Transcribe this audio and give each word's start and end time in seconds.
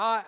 Uh, 0.00 0.22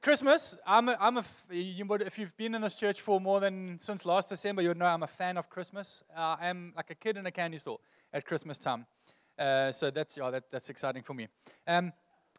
Christmas, 0.00 0.56
I'm 0.66 0.88
a, 0.88 0.96
I'm 0.98 1.18
a 1.18 1.24
you 1.50 1.84
would, 1.84 2.00
if 2.00 2.18
you've 2.18 2.34
been 2.38 2.54
in 2.54 2.62
this 2.62 2.74
church 2.74 3.02
for 3.02 3.20
more 3.20 3.40
than 3.40 3.78
since 3.78 4.06
last 4.06 4.30
December, 4.30 4.62
you'd 4.62 4.78
know 4.78 4.86
I'm 4.86 5.02
a 5.02 5.06
fan 5.06 5.36
of 5.36 5.50
Christmas. 5.50 6.02
Uh, 6.16 6.36
I'm 6.40 6.72
like 6.74 6.88
a 6.88 6.94
kid 6.94 7.18
in 7.18 7.26
a 7.26 7.30
candy 7.30 7.58
store 7.58 7.78
at 8.14 8.24
Christmas 8.24 8.56
time. 8.56 8.86
Uh, 9.38 9.70
so 9.70 9.90
that's, 9.90 10.16
yeah, 10.16 10.30
that, 10.30 10.44
that's 10.50 10.70
exciting 10.70 11.02
for 11.02 11.12
me. 11.12 11.28
Um, 11.66 11.92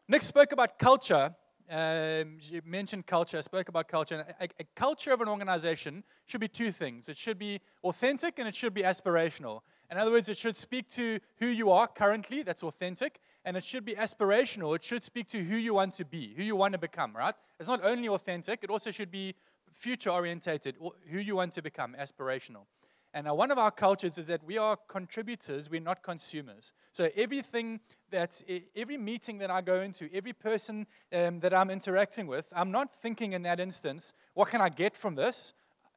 Nick 0.08 0.22
spoke 0.22 0.50
about 0.50 0.76
culture. 0.76 1.32
Um, 1.70 2.36
you 2.42 2.60
mentioned 2.66 3.06
culture, 3.06 3.38
I 3.38 3.40
spoke 3.40 3.70
about 3.70 3.88
culture. 3.88 4.26
A, 4.38 4.48
a 4.60 4.64
culture 4.74 5.12
of 5.12 5.22
an 5.22 5.28
organization 5.28 6.04
should 6.26 6.40
be 6.40 6.48
two 6.48 6.70
things 6.70 7.08
it 7.08 7.16
should 7.16 7.38
be 7.38 7.60
authentic 7.82 8.38
and 8.38 8.46
it 8.46 8.54
should 8.54 8.74
be 8.74 8.82
aspirational. 8.82 9.60
In 9.90 9.98
other 9.98 10.10
words, 10.10 10.28
it 10.28 10.36
should 10.36 10.56
speak 10.56 10.88
to 10.90 11.20
who 11.38 11.46
you 11.46 11.70
are 11.70 11.86
currently, 11.86 12.42
that's 12.42 12.62
authentic, 12.62 13.20
and 13.44 13.56
it 13.56 13.64
should 13.64 13.84
be 13.84 13.94
aspirational. 13.94 14.74
It 14.74 14.82
should 14.82 15.02
speak 15.02 15.28
to 15.28 15.38
who 15.38 15.56
you 15.56 15.74
want 15.74 15.94
to 15.94 16.04
be, 16.04 16.34
who 16.36 16.42
you 16.42 16.56
want 16.56 16.72
to 16.72 16.78
become, 16.78 17.14
right? 17.14 17.34
It's 17.60 17.68
not 17.68 17.84
only 17.84 18.08
authentic, 18.08 18.64
it 18.64 18.70
also 18.70 18.90
should 18.90 19.10
be 19.10 19.34
future 19.72 20.10
orientated, 20.10 20.76
who 21.10 21.18
you 21.18 21.36
want 21.36 21.52
to 21.54 21.62
become, 21.62 21.94
aspirational. 21.98 22.64
And 23.14 23.28
uh, 23.28 23.34
one 23.34 23.50
of 23.50 23.58
our 23.58 23.70
cultures 23.70 24.18
is 24.18 24.26
that 24.26 24.44
we 24.44 24.58
are 24.58 24.76
contributors, 24.88 25.70
we're 25.70 25.80
not 25.80 26.02
consumers. 26.02 26.74
So 26.92 27.08
everything 27.16 27.80
that, 28.10 28.42
every 28.76 28.98
meeting 28.98 29.38
that 29.38 29.50
I 29.50 29.62
go 29.62 29.80
into, 29.80 30.12
every 30.12 30.32
person 30.34 30.86
um, 31.12 31.40
that 31.40 31.54
I'm 31.54 31.70
interacting 31.70 32.26
with, 32.26 32.48
I'm 32.52 32.70
not 32.70 32.92
thinking 32.92 33.32
in 33.32 33.42
that 33.42 33.60
instance, 33.60 34.12
what 34.34 34.48
can 34.48 34.60
I 34.60 34.68
get 34.68 34.96
from 34.96 35.14
this? 35.14 35.54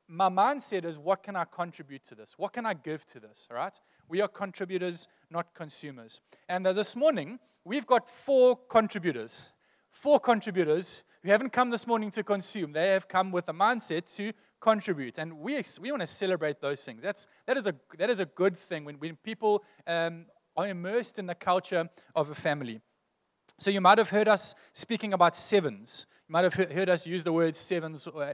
my 0.07 0.29
mindset 0.29 0.85
is 0.85 0.97
what 0.97 1.21
can 1.21 1.35
I 1.35 1.43
contribute 1.45 2.03
to 2.05 2.15
this? 2.15 2.35
What 2.37 2.53
can 2.53 2.65
I 2.65 2.73
give 2.73 3.05
to 3.07 3.19
this? 3.19 3.47
All 3.51 3.57
right? 3.57 3.77
We 4.07 4.21
are 4.21 4.27
contributors, 4.27 5.07
not 5.29 5.53
consumers. 5.53 6.21
And 6.47 6.65
uh, 6.65 6.73
this 6.73 6.95
morning, 6.95 7.39
we've 7.65 7.85
got 7.85 8.09
four 8.09 8.55
contributors. 8.55 9.49
Four 9.91 10.19
contributors 10.19 11.03
who 11.23 11.29
haven't 11.29 11.51
come 11.51 11.71
this 11.71 11.85
morning 11.85 12.09
to 12.11 12.23
consume. 12.23 12.71
They 12.71 12.91
have 12.91 13.07
come 13.07 13.31
with 13.31 13.49
a 13.49 13.53
mindset 13.53 14.15
to 14.15 14.31
contribute. 14.59 15.17
And 15.17 15.39
we, 15.39 15.61
we 15.81 15.91
want 15.91 16.01
to 16.01 16.07
celebrate 16.07 16.61
those 16.61 16.83
things. 16.83 17.01
That's, 17.01 17.27
that, 17.45 17.57
is 17.57 17.67
a, 17.67 17.75
that 17.97 18.09
is 18.09 18.19
a 18.19 18.25
good 18.25 18.57
thing 18.57 18.85
when, 18.85 18.95
when 18.95 19.15
people 19.17 19.63
um, 19.85 20.25
are 20.55 20.67
immersed 20.67 21.19
in 21.19 21.25
the 21.25 21.35
culture 21.35 21.89
of 22.15 22.29
a 22.29 22.35
family. 22.35 22.81
So 23.59 23.71
you 23.71 23.81
might 23.81 23.97
have 23.97 24.09
heard 24.09 24.27
us 24.27 24.55
speaking 24.73 25.13
about 25.13 25.35
sevens. 25.35 26.05
You 26.27 26.33
might 26.33 26.43
have 26.43 26.53
heard 26.53 26.89
us 26.89 27.07
use 27.07 27.23
the 27.23 27.33
word 27.33 27.55
sevens 27.55 28.07
uh, 28.07 28.33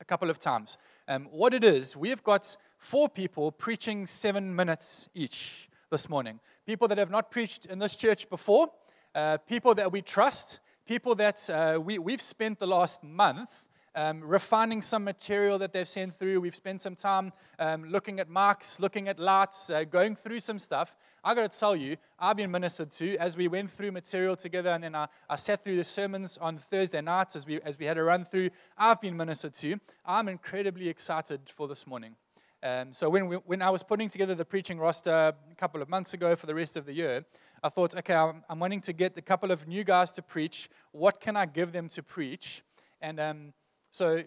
a 0.00 0.04
couple 0.04 0.30
of 0.30 0.38
times. 0.38 0.78
Um, 1.08 1.26
what 1.30 1.54
it 1.54 1.64
is, 1.64 1.96
we've 1.96 2.22
got 2.22 2.56
four 2.78 3.08
people 3.08 3.52
preaching 3.52 4.06
seven 4.06 4.54
minutes 4.54 5.08
each 5.14 5.68
this 5.90 6.08
morning. 6.08 6.40
People 6.66 6.88
that 6.88 6.98
have 6.98 7.10
not 7.10 7.30
preached 7.30 7.66
in 7.66 7.78
this 7.78 7.96
church 7.96 8.28
before, 8.28 8.68
uh, 9.14 9.38
people 9.38 9.74
that 9.74 9.90
we 9.92 10.02
trust, 10.02 10.60
people 10.86 11.14
that 11.14 11.48
uh, 11.48 11.80
we, 11.80 11.98
we've 11.98 12.22
spent 12.22 12.58
the 12.58 12.66
last 12.66 13.02
month 13.02 13.64
um, 13.96 14.20
refining 14.22 14.82
some 14.82 15.02
material 15.02 15.58
that 15.58 15.72
they've 15.72 15.88
sent 15.88 16.14
through. 16.14 16.40
We've 16.40 16.54
spent 16.54 16.82
some 16.82 16.94
time 16.94 17.32
um, 17.58 17.84
looking 17.84 18.20
at 18.20 18.28
marks, 18.28 18.78
looking 18.78 19.08
at 19.08 19.18
lights, 19.18 19.70
uh, 19.70 19.84
going 19.84 20.14
through 20.14 20.40
some 20.40 20.58
stuff. 20.58 20.96
I 21.24 21.34
got 21.34 21.50
to 21.50 21.58
tell 21.58 21.74
you, 21.74 21.96
I've 22.18 22.36
been 22.36 22.50
ministered 22.50 22.90
to 22.92 23.16
as 23.16 23.36
we 23.36 23.48
went 23.48 23.70
through 23.70 23.92
material 23.92 24.36
together, 24.36 24.70
and 24.70 24.84
then 24.84 24.94
I, 24.94 25.08
I 25.28 25.36
sat 25.36 25.64
through 25.64 25.76
the 25.76 25.84
sermons 25.84 26.38
on 26.38 26.58
Thursday 26.58 27.00
nights 27.00 27.34
as 27.34 27.46
we, 27.46 27.60
as 27.62 27.78
we 27.78 27.86
had 27.86 27.96
a 27.98 28.04
run 28.04 28.24
through. 28.24 28.50
I've 28.76 29.00
been 29.00 29.16
ministered 29.16 29.54
to. 29.54 29.80
I'm 30.04 30.28
incredibly 30.28 30.88
excited 30.88 31.40
for 31.46 31.66
this 31.66 31.86
morning. 31.86 32.14
Um, 32.62 32.92
so 32.92 33.08
when, 33.08 33.28
we, 33.28 33.36
when 33.36 33.62
I 33.62 33.70
was 33.70 33.82
putting 33.82 34.08
together 34.08 34.34
the 34.34 34.44
preaching 34.44 34.78
roster 34.78 35.10
a 35.10 35.54
couple 35.56 35.80
of 35.80 35.88
months 35.88 36.14
ago 36.14 36.36
for 36.36 36.46
the 36.46 36.54
rest 36.54 36.76
of 36.76 36.84
the 36.84 36.92
year, 36.92 37.24
I 37.62 37.70
thought, 37.70 37.94
okay, 37.96 38.14
I'm, 38.14 38.44
I'm 38.48 38.58
wanting 38.58 38.82
to 38.82 38.92
get 38.92 39.16
a 39.16 39.22
couple 39.22 39.50
of 39.50 39.66
new 39.66 39.84
guys 39.84 40.10
to 40.12 40.22
preach. 40.22 40.68
What 40.92 41.20
can 41.20 41.36
I 41.36 41.46
give 41.46 41.72
them 41.72 41.88
to 41.90 42.02
preach? 42.02 42.62
And 43.00 43.20
um, 43.20 43.52
so 43.96 44.22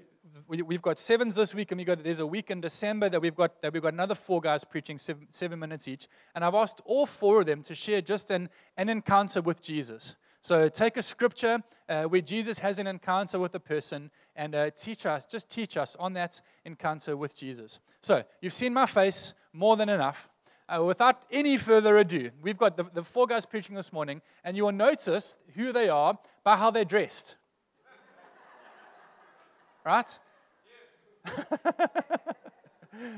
we, 0.47 0.73
have 0.73 0.81
got 0.81 0.97
sevens 0.97 1.35
this 1.35 1.53
week, 1.53 1.71
and 1.71 1.77
we 1.77 1.85
got 1.85 2.03
there's 2.03 2.17
a 2.17 2.25
week 2.25 2.49
in 2.49 2.59
December 2.59 3.07
that 3.07 3.21
we've 3.21 3.35
got 3.35 3.61
that 3.61 3.71
we've 3.71 3.83
got 3.83 3.93
another 3.93 4.15
four 4.15 4.41
guys 4.41 4.63
preaching 4.63 4.97
seven, 4.97 5.27
seven 5.29 5.59
minutes 5.59 5.87
each. 5.87 6.07
And 6.33 6.43
I've 6.43 6.55
asked 6.55 6.81
all 6.85 7.05
four 7.05 7.41
of 7.41 7.45
them 7.45 7.61
to 7.61 7.75
share 7.75 8.01
just 8.01 8.31
an, 8.31 8.49
an 8.77 8.89
encounter 8.89 9.43
with 9.43 9.61
Jesus. 9.61 10.15
So 10.41 10.69
take 10.69 10.97
a 10.97 11.03
scripture 11.03 11.61
uh, 11.87 12.05
where 12.05 12.21
Jesus 12.21 12.57
has 12.57 12.79
an 12.79 12.87
encounter 12.87 13.37
with 13.37 13.53
a 13.53 13.59
person 13.59 14.09
and 14.35 14.55
uh, 14.55 14.71
teach 14.71 15.05
us, 15.05 15.27
just 15.27 15.51
teach 15.51 15.77
us 15.77 15.95
on 15.99 16.13
that 16.13 16.41
encounter 16.65 17.15
with 17.15 17.35
Jesus. 17.35 17.79
So 18.01 18.23
you've 18.41 18.53
seen 18.53 18.73
my 18.73 18.87
face 18.87 19.35
more 19.53 19.77
than 19.77 19.89
enough. 19.89 20.29
Uh, 20.67 20.83
without 20.83 21.27
any 21.31 21.57
further 21.57 21.99
ado, 21.99 22.31
we've 22.41 22.57
got 22.57 22.75
the, 22.75 22.85
the 22.91 23.03
four 23.03 23.27
guys 23.27 23.45
preaching 23.45 23.75
this 23.75 23.93
morning, 23.93 24.19
and 24.43 24.57
you 24.57 24.63
will 24.63 24.71
notice 24.71 25.37
who 25.53 25.71
they 25.71 25.89
are 25.89 26.17
by 26.43 26.57
how 26.57 26.71
they're 26.71 26.85
dressed. 26.85 27.35
Right? 29.85 30.19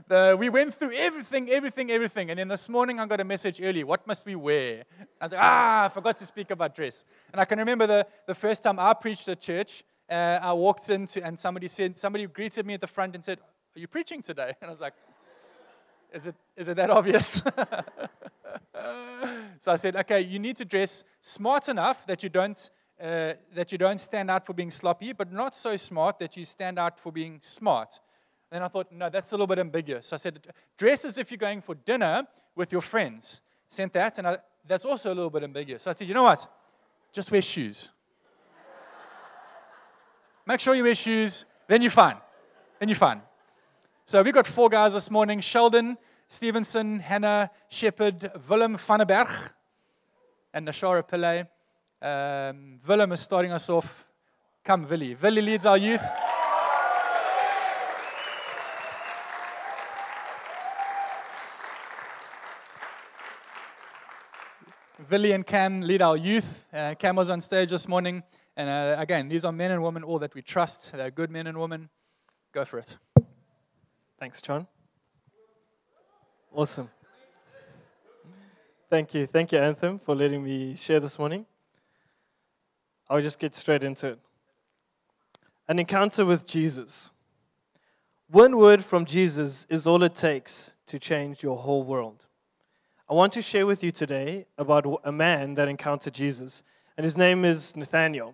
the, 0.07 0.35
we 0.39 0.49
went 0.49 0.75
through 0.75 0.94
everything, 0.94 1.49
everything, 1.49 1.91
everything. 1.91 2.29
And 2.29 2.39
then 2.39 2.47
this 2.47 2.69
morning 2.69 2.99
I 2.99 3.05
got 3.07 3.19
a 3.19 3.23
message 3.23 3.59
early. 3.61 3.83
What 3.83 4.05
must 4.05 4.25
we 4.25 4.35
wear? 4.35 4.83
I 5.19 5.25
was 5.25 5.31
like, 5.31 5.41
ah, 5.41 5.85
I 5.85 5.89
forgot 5.89 6.17
to 6.17 6.25
speak 6.25 6.51
about 6.51 6.75
dress. 6.75 7.05
And 7.31 7.41
I 7.41 7.45
can 7.45 7.57
remember 7.59 7.88
the, 7.88 8.05
the 8.27 8.35
first 8.35 8.63
time 8.63 8.77
I 8.79 8.94
preached 8.94 9.27
at 9.29 9.41
church, 9.41 9.83
uh, 10.09 10.39
I 10.41 10.53
walked 10.53 10.89
into 10.89 11.23
and 11.25 11.39
somebody 11.39 11.67
said, 11.67 11.97
somebody 11.97 12.27
greeted 12.27 12.66
me 12.66 12.73
at 12.75 12.81
the 12.81 12.88
front 12.88 13.16
and 13.16 13.23
said, 13.23 13.39
Are 13.75 13.79
you 13.79 13.88
preaching 13.88 14.21
today? 14.21 14.53
And 14.61 14.67
I 14.67 14.71
was 14.71 14.81
like, 14.81 14.94
Is 16.13 16.27
it, 16.27 16.35
is 16.57 16.67
it 16.67 16.75
that 16.77 16.89
obvious? 16.89 17.41
so 19.59 19.71
I 19.71 19.77
said, 19.77 19.95
Okay, 19.95 20.21
you 20.21 20.38
need 20.38 20.57
to 20.57 20.66
dress 20.66 21.03
smart 21.21 21.69
enough 21.69 22.05
that 22.07 22.23
you 22.23 22.29
don't 22.29 22.69
uh, 23.01 23.34
that 23.53 23.72
you 23.72 23.78
don't 23.78 24.00
stand 24.00 24.29
out 24.29 24.45
for 24.45 24.53
being 24.53 24.69
sloppy, 24.69 25.12
but 25.12 25.31
not 25.31 25.56
so 25.56 25.75
smart 25.75 26.19
that 26.19 26.38
you 26.38 26.45
stand 26.45 26.78
out 26.78 27.00
for 27.00 27.12
being 27.12 27.39
smart. 27.41 28.00
Then 28.51 28.62
I 28.62 28.67
thought, 28.67 28.91
no, 28.91 29.09
that's 29.09 29.31
a 29.31 29.35
little 29.35 29.47
bit 29.47 29.59
ambiguous. 29.59 30.13
I 30.13 30.17
said, 30.17 30.45
dress 30.78 31.06
as 31.06 31.17
if 31.17 31.31
you're 31.31 31.38
going 31.38 31.62
for 31.62 31.73
dinner 31.73 32.28
with 32.56 32.72
your 32.72 32.81
friends. 32.81 33.41
Sent 33.69 33.94
that, 33.94 34.17
and 34.17 34.28
I, 34.28 34.38
that's 34.67 34.85
also 34.85 35.12
a 35.12 35.16
little 35.16 35.29
bit 35.29 35.44
ambiguous. 35.44 35.84
So 35.84 35.91
I 35.91 35.94
said, 35.95 36.07
you 36.07 36.13
know 36.13 36.23
what? 36.23 36.45
Just 37.12 37.31
wear 37.31 37.41
shoes. 37.41 37.89
Make 40.45 40.59
sure 40.59 40.75
you 40.75 40.83
wear 40.83 40.95
shoes, 40.95 41.45
then 41.68 41.81
you're 41.81 41.91
fine. 41.91 42.18
Then 42.79 42.89
you're 42.89 42.97
fine. 42.97 43.22
So 44.06 44.22
we've 44.22 44.33
got 44.33 44.47
four 44.47 44.69
guys 44.69 44.94
this 44.94 45.09
morning 45.09 45.39
Sheldon, 45.39 45.97
Stevenson, 46.28 47.00
Hannah, 47.00 47.50
Shepard, 47.69 48.29
Willem 48.50 48.75
Vanneberg, 48.75 49.29
and 50.53 50.68
Nashara 50.68 51.07
Pillay. 51.07 51.47
Um, 52.01 52.79
Willem 52.88 53.12
is 53.12 53.19
starting 53.19 53.51
us 53.51 53.69
off. 53.69 54.07
Come, 54.63 54.88
Willie. 54.89 55.16
Willie 55.16 55.41
leads 55.41 55.66
our 55.66 55.78
youth. 55.78 56.03
Willie 65.09 65.34
and 65.34 65.45
Cam 65.45 65.81
lead 65.81 66.01
our 66.01 66.17
youth. 66.17 66.67
Uh, 66.73 66.95
Cam 66.97 67.16
was 67.17 67.29
on 67.29 67.41
stage 67.41 67.69
this 67.69 67.88
morning. 67.88 68.23
And 68.56 68.69
uh, 68.69 69.00
again, 69.00 69.28
these 69.28 69.45
are 69.45 69.51
men 69.51 69.72
and 69.72 69.83
women, 69.83 70.03
all 70.03 70.19
that 70.19 70.33
we 70.33 70.41
trust. 70.41 70.94
They're 70.94 71.12
good 71.12 71.29
men 71.29 71.47
and 71.47 71.59
women. 71.59 71.89
Go 72.51 72.66
for 72.66 72.79
it. 72.79 72.97
Thanks, 74.19 74.41
John. 74.41 74.68
Awesome. 76.53 76.89
Thank 78.89 79.13
you. 79.13 79.25
Thank 79.25 79.51
you, 79.51 79.59
Anthem, 79.59 80.00
for 80.00 80.16
letting 80.16 80.44
me 80.44 80.75
share 80.75 81.00
this 81.00 81.19
morning. 81.19 81.45
I'll 83.11 83.19
just 83.19 83.39
get 83.39 83.53
straight 83.53 83.83
into 83.83 84.07
it. 84.07 84.19
An 85.67 85.79
encounter 85.79 86.23
with 86.23 86.47
Jesus. 86.47 87.11
One 88.29 88.57
word 88.57 88.85
from 88.85 89.03
Jesus 89.03 89.67
is 89.69 89.85
all 89.85 90.01
it 90.03 90.16
takes 90.16 90.75
to 90.85 90.97
change 90.97 91.44
your 91.44 91.57
whole 91.57 91.83
world. 91.83 92.25
I 93.09 93.13
want 93.13 93.33
to 93.33 93.41
share 93.41 93.66
with 93.66 93.83
you 93.83 93.91
today 93.91 94.45
about 94.57 95.01
a 95.03 95.12
man 95.12 95.56
that 95.56 95.68
encountered 95.68 96.13
Jesus, 96.13 96.63
and 96.95 97.03
his 97.03 97.18
name 97.18 97.44
is 97.44 97.75
Nathaniel. 97.75 98.33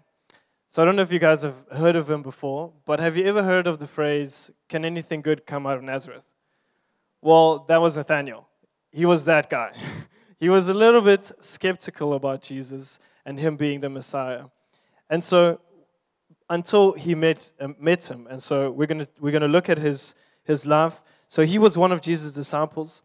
So 0.69 0.83
I 0.83 0.85
don't 0.85 0.95
know 0.95 1.01
if 1.01 1.11
you 1.11 1.17
guys 1.17 1.41
have 1.41 1.55
heard 1.71 1.95
of 1.95 2.07
him 2.07 2.21
before, 2.21 2.71
but 2.85 2.99
have 2.99 3.17
you 3.17 3.25
ever 3.25 3.41
heard 3.41 3.65
of 3.65 3.79
the 3.79 3.87
phrase, 3.87 4.51
can 4.69 4.85
anything 4.85 5.23
good 5.23 5.47
come 5.47 5.65
out 5.65 5.77
of 5.77 5.83
Nazareth? 5.83 6.29
Well, 7.19 7.65
that 7.67 7.81
was 7.81 7.97
Nathaniel. 7.97 8.47
He 8.91 9.07
was 9.07 9.25
that 9.25 9.49
guy. 9.49 9.71
he 10.39 10.49
was 10.49 10.67
a 10.67 10.73
little 10.75 11.01
bit 11.01 11.31
skeptical 11.41 12.13
about 12.13 12.43
Jesus 12.43 12.99
and 13.25 13.39
him 13.39 13.55
being 13.57 13.79
the 13.79 13.89
Messiah. 13.89 14.43
And 15.09 15.23
so 15.23 15.59
until 16.49 16.93
he 16.93 17.15
met, 17.15 17.51
uh, 17.59 17.69
met 17.79 18.09
him. 18.09 18.27
And 18.29 18.41
so 18.41 18.71
we're 18.71 18.87
going 18.87 19.05
we're 19.19 19.31
gonna 19.31 19.47
look 19.47 19.69
at 19.69 19.77
his, 19.77 20.15
his 20.43 20.65
life. 20.65 21.03
So 21.27 21.45
he 21.45 21.57
was 21.57 21.77
one 21.77 21.91
of 21.91 22.01
Jesus' 22.01 22.33
disciples. 22.33 23.03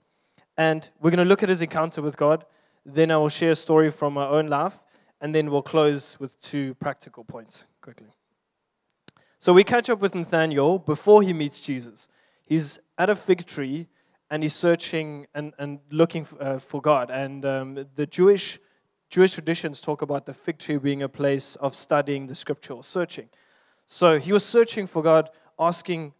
And 0.56 0.88
we're 1.00 1.10
going 1.10 1.18
to 1.18 1.28
look 1.28 1.42
at 1.42 1.48
his 1.48 1.62
encounter 1.62 2.02
with 2.02 2.16
God. 2.16 2.44
Then 2.84 3.10
I 3.10 3.16
will 3.16 3.28
share 3.28 3.52
a 3.52 3.56
story 3.56 3.90
from 3.90 4.14
my 4.14 4.26
own 4.26 4.48
life. 4.48 4.80
And 5.20 5.34
then 5.34 5.50
we'll 5.50 5.62
close 5.62 6.18
with 6.18 6.38
two 6.40 6.74
practical 6.74 7.24
points 7.24 7.66
quickly. 7.80 8.08
So 9.38 9.52
we 9.52 9.64
catch 9.64 9.88
up 9.88 10.00
with 10.00 10.14
Nathaniel 10.14 10.78
before 10.78 11.22
he 11.22 11.32
meets 11.32 11.60
Jesus. 11.60 12.08
He's 12.44 12.78
at 12.98 13.08
a 13.08 13.14
fig 13.14 13.46
tree 13.46 13.88
and 14.30 14.42
he's 14.42 14.54
searching 14.54 15.26
and, 15.34 15.52
and 15.58 15.80
looking 15.90 16.24
for, 16.24 16.42
uh, 16.42 16.58
for 16.58 16.80
God. 16.80 17.10
And 17.10 17.44
um, 17.44 17.86
the 17.94 18.06
Jewish 18.06 18.58
Jewish 19.12 19.34
traditions 19.34 19.82
talk 19.82 20.00
about 20.00 20.24
the 20.24 20.32
fig 20.32 20.56
tree 20.56 20.78
being 20.78 21.02
a 21.02 21.08
place 21.08 21.54
of 21.56 21.74
studying 21.74 22.26
the 22.26 22.34
scripture 22.34 22.72
or 22.72 22.82
searching. 22.82 23.28
So 23.84 24.18
he 24.18 24.32
was 24.32 24.42
searching 24.42 24.86
for 24.86 25.02
God, 25.02 25.28
asking 25.58 26.14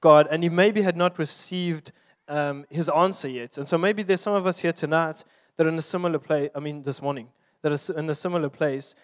God, 0.00 0.28
and 0.30 0.40
he 0.44 0.48
maybe 0.48 0.80
had 0.80 0.96
not 0.96 1.18
received 1.18 1.90
um, 2.28 2.66
his 2.70 2.88
answer 2.88 3.26
yet. 3.26 3.58
And 3.58 3.66
so 3.66 3.76
maybe 3.76 4.04
there's 4.04 4.20
some 4.20 4.34
of 4.34 4.46
us 4.46 4.60
here 4.60 4.72
tonight 4.72 5.24
that 5.56 5.66
are 5.66 5.70
in 5.70 5.76
a 5.76 5.82
similar 5.82 6.20
place, 6.20 6.50
I 6.54 6.60
mean, 6.60 6.82
this 6.82 7.02
morning, 7.02 7.26
that 7.62 7.72
are 7.72 7.98
in 7.98 8.08
a 8.08 8.14
similar 8.14 8.48
place. 8.48 8.94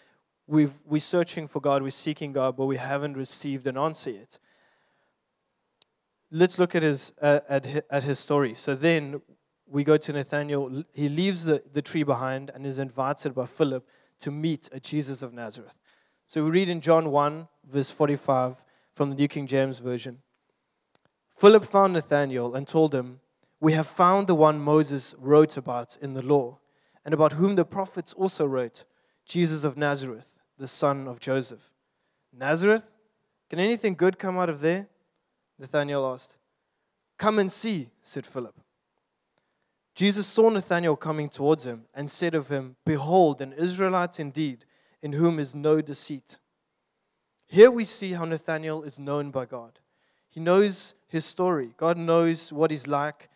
We've, 0.47 0.79
we're 0.85 1.01
searching 1.01 1.49
for 1.49 1.61
God, 1.61 1.83
we're 1.83 1.91
seeking 1.91 2.33
God, 2.33 2.57
but 2.57 2.67
we 2.67 2.77
haven't 2.77 3.17
received 3.17 3.67
an 3.67 3.77
answer 3.77 4.11
yet. 4.11 4.39
Let's 6.31 6.61
look 6.61 6.77
at 6.77 6.85
his, 6.85 7.13
uh, 7.21 7.41
at, 7.49 7.65
his, 7.65 7.83
at 7.91 8.05
his 8.05 8.21
story. 8.21 8.55
So 8.55 8.77
then 8.77 9.21
we 9.69 9.85
go 9.85 9.97
to 9.97 10.13
Nathanael. 10.13 10.85
He 10.93 11.09
leaves 11.09 11.45
the, 11.45 11.63
the 11.73 11.83
tree 11.83 12.03
behind 12.03 12.51
and 12.55 12.65
is 12.65 12.79
invited 12.79 13.35
by 13.35 13.47
Philip 13.47 13.87
to 14.21 14.31
meet 14.31 14.69
a 14.73 14.81
Jesus 14.81 15.23
of 15.23 15.33
Nazareth. 15.33 15.79
So 16.25 16.45
we 16.45 16.51
read 16.51 16.69
in 16.69 16.81
John 16.81 17.11
1, 17.11 17.49
verse 17.69 17.91
45 17.91 18.65
from 18.95 19.11
the 19.11 19.17
New 19.17 19.29
King 19.29 19.47
James 19.47 19.79
Version. 19.79 20.19
Philip 21.37 21.65
found 21.65 21.93
Nathanael 21.93 22.55
and 22.55 22.67
told 22.67 22.95
him, 22.95 23.21
We 23.61 23.73
have 23.75 23.87
found 23.87 24.27
the 24.27 24.35
one 24.35 24.59
Moses 24.59 25.15
wrote 25.19 25.57
about 25.57 25.97
in 26.01 26.15
the 26.15 26.23
law, 26.23 26.59
and 27.05 27.13
about 27.13 27.35
whom 27.35 27.55
the 27.57 27.65
prophets 27.65 28.13
also 28.15 28.47
wrote, 28.47 28.85
Jesus 29.27 29.65
of 29.65 29.77
Nazareth, 29.77 30.41
the 30.59 30.69
son 30.69 31.07
of 31.07 31.21
Joseph. 31.21 31.71
Nazareth? 32.33 32.93
Can 33.51 33.59
anything 33.59 33.95
good 33.95 34.19
come 34.19 34.39
out 34.39 34.49
of 34.49 34.61
there? 34.61 34.89
Nathanael 35.59 36.07
asked. 36.07 36.39
Come 37.19 37.39
and 37.39 37.51
see, 37.51 37.91
said 38.03 38.27
Philip. 38.27 38.55
Jesus 39.97 40.27
saw 40.27 40.51
Nathanael 40.51 40.95
coming 40.95 41.31
towards 41.31 41.65
him 41.65 41.87
and 41.95 42.11
said 42.11 42.35
of 42.35 42.49
him, 42.49 42.77
Behold, 42.85 43.41
an 43.41 43.55
Israelite 43.55 44.21
indeed, 44.21 44.67
in 45.01 45.15
whom 45.15 45.39
is 45.39 45.55
no 45.55 45.81
deceit. 45.81 46.37
Here 47.47 47.71
we 47.71 47.85
see 47.85 48.13
how 48.13 48.27
Nathanael 48.27 48.83
is 48.83 48.99
known 48.99 49.31
by 49.31 49.47
God. 49.47 49.79
He 50.29 50.39
knows 50.39 50.95
his 51.09 51.25
story. 51.25 51.73
God 51.79 51.97
knows 51.97 52.53
what 52.53 52.71
he's 52.71 52.87
like 52.87 53.31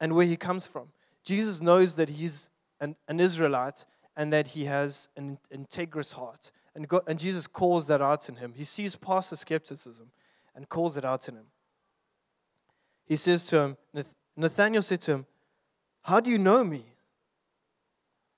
and 0.00 0.14
where 0.14 0.26
he 0.26 0.36
comes 0.36 0.66
from. 0.66 0.88
Jesus 1.22 1.60
knows 1.60 1.94
that 1.94 2.08
he's 2.08 2.48
an, 2.80 2.96
an 3.06 3.20
Israelite 3.20 3.84
and 4.16 4.32
that 4.32 4.48
he 4.48 4.64
has 4.64 5.08
an 5.16 5.38
integrous 5.54 6.12
heart. 6.12 6.50
And, 6.74 6.88
God, 6.88 7.02
and 7.06 7.20
Jesus 7.20 7.46
calls 7.46 7.86
that 7.86 8.02
out 8.02 8.28
in 8.28 8.34
him. 8.34 8.54
He 8.56 8.64
sees 8.64 8.96
past 8.96 9.30
the 9.30 9.36
skepticism 9.36 10.10
and 10.56 10.68
calls 10.68 10.96
it 10.96 11.04
out 11.04 11.28
in 11.28 11.36
him. 11.36 11.46
He 13.06 13.14
says 13.14 13.46
to 13.46 13.60
him, 13.60 13.76
Nathanael 14.36 14.82
said 14.82 15.02
to 15.02 15.12
him, 15.12 15.26
How 16.02 16.20
do 16.20 16.30
you 16.30 16.38
know 16.38 16.64
me? 16.64 16.84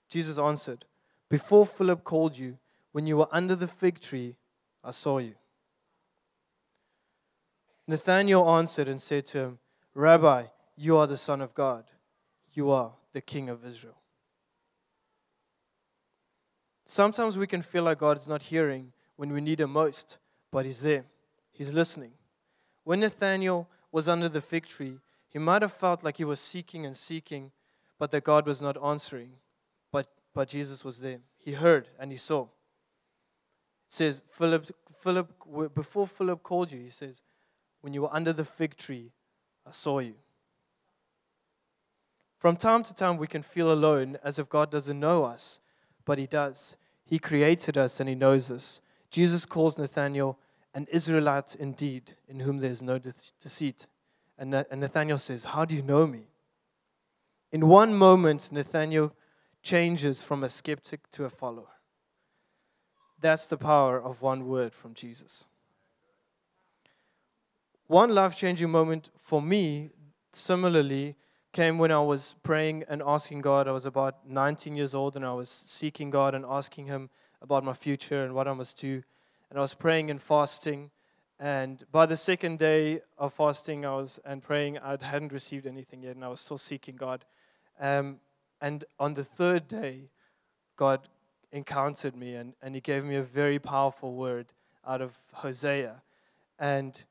Jesus 0.08 0.38
answered, 0.38 0.84
Before 1.30 1.66
Philip 1.66 2.04
called 2.04 2.36
you, 2.36 2.58
when 2.92 3.06
you 3.06 3.16
were 3.16 3.28
under 3.32 3.56
the 3.56 3.68
fig 3.68 4.00
tree, 4.00 4.36
I 4.84 4.90
saw 4.90 5.18
you. 5.18 5.34
Nathanael 7.86 8.48
answered 8.50 8.88
and 8.88 9.00
said 9.00 9.24
to 9.26 9.38
him, 9.38 9.58
Rabbi, 9.94 10.44
you 10.76 10.96
are 10.96 11.06
the 11.06 11.18
Son 11.18 11.40
of 11.40 11.54
God. 11.54 11.84
You 12.52 12.70
are 12.70 12.92
the 13.12 13.20
King 13.20 13.48
of 13.48 13.64
Israel. 13.64 13.96
Sometimes 16.84 17.38
we 17.38 17.46
can 17.46 17.62
feel 17.62 17.84
like 17.84 17.98
God 17.98 18.16
is 18.16 18.28
not 18.28 18.42
hearing 18.42 18.92
when 19.16 19.32
we 19.32 19.40
need 19.40 19.60
Him 19.60 19.72
most, 19.72 20.18
but 20.50 20.66
He's 20.66 20.80
there. 20.80 21.04
He's 21.52 21.72
listening. 21.72 22.12
When 22.84 23.00
Nathanael 23.00 23.68
was 23.90 24.08
under 24.08 24.28
the 24.28 24.40
fig 24.40 24.66
tree, 24.66 24.98
he 25.32 25.38
might 25.38 25.62
have 25.62 25.72
felt 25.72 26.04
like 26.04 26.18
he 26.18 26.24
was 26.24 26.40
seeking 26.40 26.84
and 26.84 26.96
seeking, 26.96 27.52
but 27.98 28.10
that 28.10 28.24
God 28.24 28.46
was 28.46 28.60
not 28.60 28.82
answering. 28.82 29.32
But, 29.90 30.06
but 30.34 30.48
Jesus 30.48 30.84
was 30.84 31.00
there. 31.00 31.20
He 31.38 31.52
heard 31.52 31.88
and 31.98 32.12
he 32.12 32.18
saw. 32.18 32.42
It 32.42 32.48
says, 33.88 34.22
Philip, 34.30 34.66
Philip, 35.00 35.74
before 35.74 36.06
Philip 36.06 36.42
called 36.42 36.70
you, 36.70 36.80
he 36.80 36.90
says, 36.90 37.22
when 37.80 37.92
you 37.94 38.02
were 38.02 38.14
under 38.14 38.32
the 38.32 38.44
fig 38.44 38.76
tree, 38.76 39.10
I 39.66 39.70
saw 39.70 39.98
you. 39.98 40.14
From 42.38 42.56
time 42.56 42.82
to 42.82 42.94
time, 42.94 43.18
we 43.18 43.28
can 43.28 43.42
feel 43.42 43.72
alone 43.72 44.18
as 44.24 44.38
if 44.38 44.48
God 44.48 44.70
doesn't 44.70 44.98
know 44.98 45.22
us, 45.22 45.60
but 46.04 46.18
He 46.18 46.26
does. 46.26 46.76
He 47.04 47.18
created 47.18 47.78
us 47.78 48.00
and 48.00 48.08
He 48.08 48.16
knows 48.16 48.50
us. 48.50 48.80
Jesus 49.10 49.46
calls 49.46 49.78
Nathanael 49.78 50.38
an 50.74 50.88
Israelite 50.90 51.54
indeed, 51.54 52.16
in 52.28 52.40
whom 52.40 52.58
there 52.58 52.70
is 52.70 52.82
no 52.82 52.98
deceit. 52.98 53.86
And 54.42 54.80
Nathanael 54.80 55.18
says, 55.18 55.44
How 55.44 55.64
do 55.64 55.76
you 55.76 55.82
know 55.82 56.04
me? 56.04 56.24
In 57.52 57.68
one 57.68 57.94
moment, 57.94 58.50
Nathanael 58.50 59.14
changes 59.62 60.20
from 60.20 60.42
a 60.42 60.48
skeptic 60.48 61.08
to 61.12 61.24
a 61.24 61.30
follower. 61.30 61.68
That's 63.20 63.46
the 63.46 63.56
power 63.56 64.02
of 64.02 64.20
one 64.20 64.48
word 64.48 64.74
from 64.74 64.94
Jesus. 64.94 65.44
One 67.86 68.12
life 68.12 68.36
changing 68.36 68.68
moment 68.68 69.10
for 69.16 69.40
me, 69.40 69.90
similarly, 70.32 71.14
came 71.52 71.78
when 71.78 71.92
I 71.92 72.00
was 72.00 72.34
praying 72.42 72.84
and 72.88 73.00
asking 73.06 73.42
God. 73.42 73.68
I 73.68 73.72
was 73.72 73.86
about 73.86 74.28
19 74.28 74.74
years 74.74 74.92
old 74.92 75.14
and 75.14 75.24
I 75.24 75.34
was 75.34 75.50
seeking 75.50 76.10
God 76.10 76.34
and 76.34 76.44
asking 76.48 76.86
Him 76.86 77.10
about 77.40 77.62
my 77.62 77.74
future 77.74 78.24
and 78.24 78.34
what 78.34 78.48
I 78.48 78.54
must 78.54 78.76
do. 78.76 79.04
And 79.50 79.58
I 79.58 79.62
was 79.62 79.74
praying 79.74 80.10
and 80.10 80.20
fasting. 80.20 80.90
And 81.42 81.84
by 81.90 82.06
the 82.06 82.16
second 82.16 82.60
day 82.60 83.00
of 83.18 83.34
fasting, 83.34 83.84
I 83.84 83.96
was 83.96 84.20
and 84.24 84.40
praying, 84.40 84.78
I 84.78 84.96
hadn't 85.02 85.32
received 85.32 85.66
anything 85.66 86.00
yet, 86.00 86.14
and 86.14 86.24
I 86.24 86.28
was 86.28 86.40
still 86.40 86.56
seeking 86.56 86.94
God. 86.94 87.24
Um, 87.80 88.20
and 88.60 88.84
on 89.00 89.14
the 89.14 89.24
third 89.24 89.66
day, 89.66 90.02
God 90.76 91.00
encountered 91.50 92.14
me, 92.14 92.36
and, 92.36 92.54
and 92.62 92.76
He 92.76 92.80
gave 92.80 93.02
me 93.02 93.16
a 93.16 93.24
very 93.24 93.58
powerful 93.58 94.14
word 94.14 94.52
out 94.86 95.02
of 95.02 95.18
Hosea. 95.32 96.00
And 96.60 97.02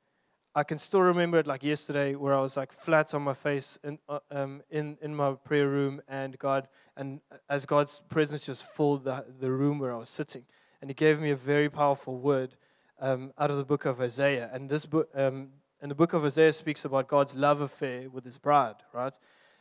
I 0.56 0.64
can 0.64 0.78
still 0.78 1.02
remember 1.02 1.38
it 1.38 1.46
like 1.46 1.62
yesterday, 1.62 2.16
where 2.16 2.34
I 2.34 2.40
was 2.40 2.56
like 2.56 2.72
flat 2.72 3.14
on 3.14 3.24
my 3.24 3.34
face 3.34 3.80
in 3.84 4.00
uh, 4.08 4.20
um, 4.32 4.62
in 4.70 4.98
in 5.02 5.14
my 5.14 5.34
prayer 5.34 5.68
room, 5.68 6.02
and 6.08 6.40
God, 6.40 6.70
and 6.96 7.20
as 7.50 7.66
God's 7.66 8.02
presence 8.08 8.46
just 8.46 8.66
filled 8.66 9.04
the 9.04 9.26
the 9.42 9.52
room 9.52 9.78
where 9.78 9.92
I 9.92 9.98
was 9.98 10.10
sitting, 10.10 10.46
and 10.80 10.90
He 10.90 10.94
gave 10.94 11.20
me 11.20 11.32
a 11.32 11.36
very 11.36 11.70
powerful 11.70 12.18
word 12.18 12.56
um, 13.02 13.34
out 13.38 13.52
of 13.52 13.58
the 13.58 13.66
book 13.66 13.86
of 13.86 14.00
Isaiah. 14.00 14.50
and 14.54 14.70
this 14.70 14.86
book, 14.86 15.10
um, 15.16 15.50
and 15.82 15.92
the 15.92 15.96
book 15.96 16.14
of 16.14 16.24
Isaiah 16.24 16.54
speaks 16.54 16.86
about 16.86 17.08
God's 17.08 17.36
love 17.36 17.60
affair 17.60 18.10
with 18.10 18.24
His 18.24 18.38
bride, 18.38 18.76
right? 18.94 19.18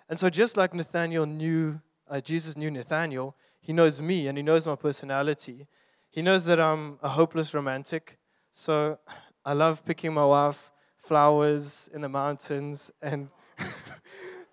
And 0.08 0.18
so, 0.18 0.30
just 0.30 0.56
like 0.56 0.74
Nathaniel 0.74 1.26
knew 1.26 1.80
uh, 2.10 2.20
Jesus 2.20 2.56
knew 2.56 2.70
Nathaniel, 2.70 3.36
He 3.60 3.72
knows 3.72 4.00
me, 4.00 4.26
and 4.26 4.36
He 4.36 4.42
knows 4.42 4.66
my 4.66 4.74
personality. 4.74 5.66
He 6.10 6.22
knows 6.22 6.44
that 6.46 6.60
I'm 6.60 6.98
a 7.02 7.08
hopeless 7.08 7.54
romantic, 7.54 8.18
so 8.52 8.98
I 9.44 9.52
love 9.52 9.84
picking 9.84 10.12
my 10.12 10.24
wife 10.24 10.72
flowers 10.96 11.88
in 11.94 12.00
the 12.00 12.08
mountains, 12.08 12.90
and 13.02 13.28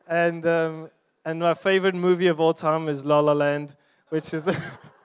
and 0.07 0.45
um, 0.45 0.89
and 1.25 1.39
my 1.39 1.55
favorite 1.55 1.95
movie 1.95 2.27
of 2.27 2.39
all 2.39 2.53
time 2.53 2.87
is 2.87 3.03
La 3.03 3.19
La 3.19 3.33
Land, 3.33 3.75
which 4.09 4.33
is 4.33 4.47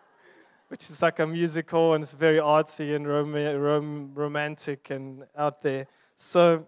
which 0.72 0.88
is 0.88 1.02
like 1.02 1.18
a 1.18 1.26
musical 1.26 1.92
and 1.92 2.02
it's 2.02 2.14
very 2.14 2.38
artsy 2.38 2.96
and 2.96 3.06
rom- 3.06 3.34
rom- 3.34 4.10
romantic 4.14 4.88
and 4.88 5.22
out 5.36 5.60
there. 5.60 5.86
So 6.16 6.66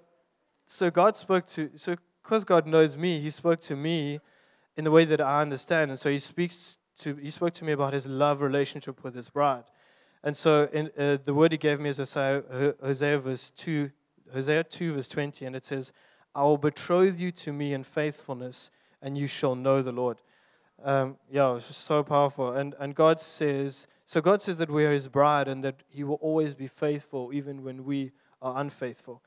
so 0.66 0.90
God 0.90 1.16
spoke 1.16 1.46
to 1.46 1.70
so 1.74 1.96
because 2.22 2.44
God 2.44 2.66
knows 2.66 2.98
me, 2.98 3.18
He 3.18 3.30
spoke 3.30 3.60
to 3.60 3.74
me 3.74 4.20
in 4.76 4.84
the 4.84 4.90
way 4.90 5.06
that 5.06 5.22
I 5.22 5.40
understand, 5.40 5.90
and 5.90 5.98
so 5.98 6.10
He 6.10 6.18
speaks 6.18 6.76
to 6.98 7.14
He 7.16 7.30
spoke 7.30 7.54
to 7.54 7.64
me 7.64 7.72
about 7.72 7.94
His 7.94 8.06
love 8.06 8.42
relationship 8.42 9.02
with 9.02 9.14
His 9.14 9.30
bride. 9.30 9.64
And 10.22 10.36
so 10.36 10.68
in, 10.70 10.90
uh, 10.98 11.16
the 11.24 11.32
word 11.32 11.52
he 11.52 11.58
gave 11.58 11.80
me 11.80 11.88
is 11.88 11.96
Hosea, 11.96 12.74
Hosea 12.82 13.18
verse 13.18 13.50
2, 13.50 13.90
Hosea 14.34 14.64
2, 14.64 14.94
verse 14.94 15.08
20, 15.08 15.46
and 15.46 15.56
it 15.56 15.64
says, 15.64 15.92
I 16.34 16.42
will 16.42 16.56
betroth 16.56 17.20
you 17.20 17.30
to 17.30 17.52
me 17.52 17.74
in 17.74 17.84
faithfulness, 17.84 18.70
and 19.02 19.16
you 19.18 19.26
shall 19.26 19.54
know 19.54 19.82
the 19.82 19.92
Lord. 19.92 20.22
Um, 20.82 21.16
yeah, 21.30 21.56
it's 21.56 21.76
so 21.76 22.02
powerful. 22.02 22.52
And, 22.52 22.74
and 22.78 22.94
God 22.94 23.20
says, 23.20 23.86
so 24.06 24.20
God 24.20 24.42
says 24.42 24.58
that 24.58 24.70
we 24.70 24.84
are 24.84 24.92
his 24.92 25.08
bride 25.08 25.48
and 25.48 25.64
that 25.64 25.82
he 25.88 26.04
will 26.04 26.16
always 26.16 26.54
be 26.54 26.66
faithful 26.66 27.30
even 27.32 27.62
when 27.62 27.84
we 27.84 28.12
are 28.42 28.60
unfaithful. 28.60 29.22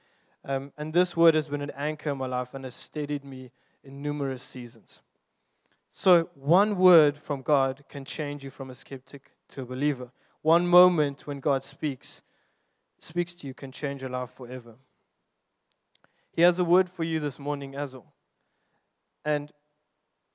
Um, 0.45 0.71
and 0.77 0.93
this 0.93 1.17
word 1.17 1.35
has 1.35 1.47
been 1.47 1.61
an 1.61 1.71
anchor 1.75 2.11
in 2.11 2.17
my 2.17 2.27
life 2.27 2.53
and 2.53 2.63
has 2.63 2.75
steadied 2.75 3.25
me 3.25 3.51
in 3.83 4.01
numerous 4.01 4.43
seasons. 4.43 5.01
So, 5.89 6.29
one 6.35 6.77
word 6.77 7.17
from 7.17 7.41
God 7.41 7.83
can 7.89 8.05
change 8.05 8.43
you 8.43 8.49
from 8.49 8.69
a 8.69 8.75
skeptic 8.75 9.31
to 9.49 9.61
a 9.61 9.65
believer. 9.65 10.11
One 10.41 10.67
moment 10.67 11.25
when 11.25 11.39
God 11.39 11.63
speaks, 11.63 12.21
speaks 12.99 13.33
to 13.35 13.47
you 13.47 13.53
can 13.53 13.71
change 13.71 14.01
your 14.01 14.11
life 14.11 14.29
forever. 14.29 14.75
He 16.31 16.43
has 16.43 16.59
a 16.59 16.63
word 16.63 16.87
for 16.87 17.03
you 17.03 17.19
this 17.19 17.39
morning, 17.39 17.75
Azul. 17.75 18.13
And 19.25 19.51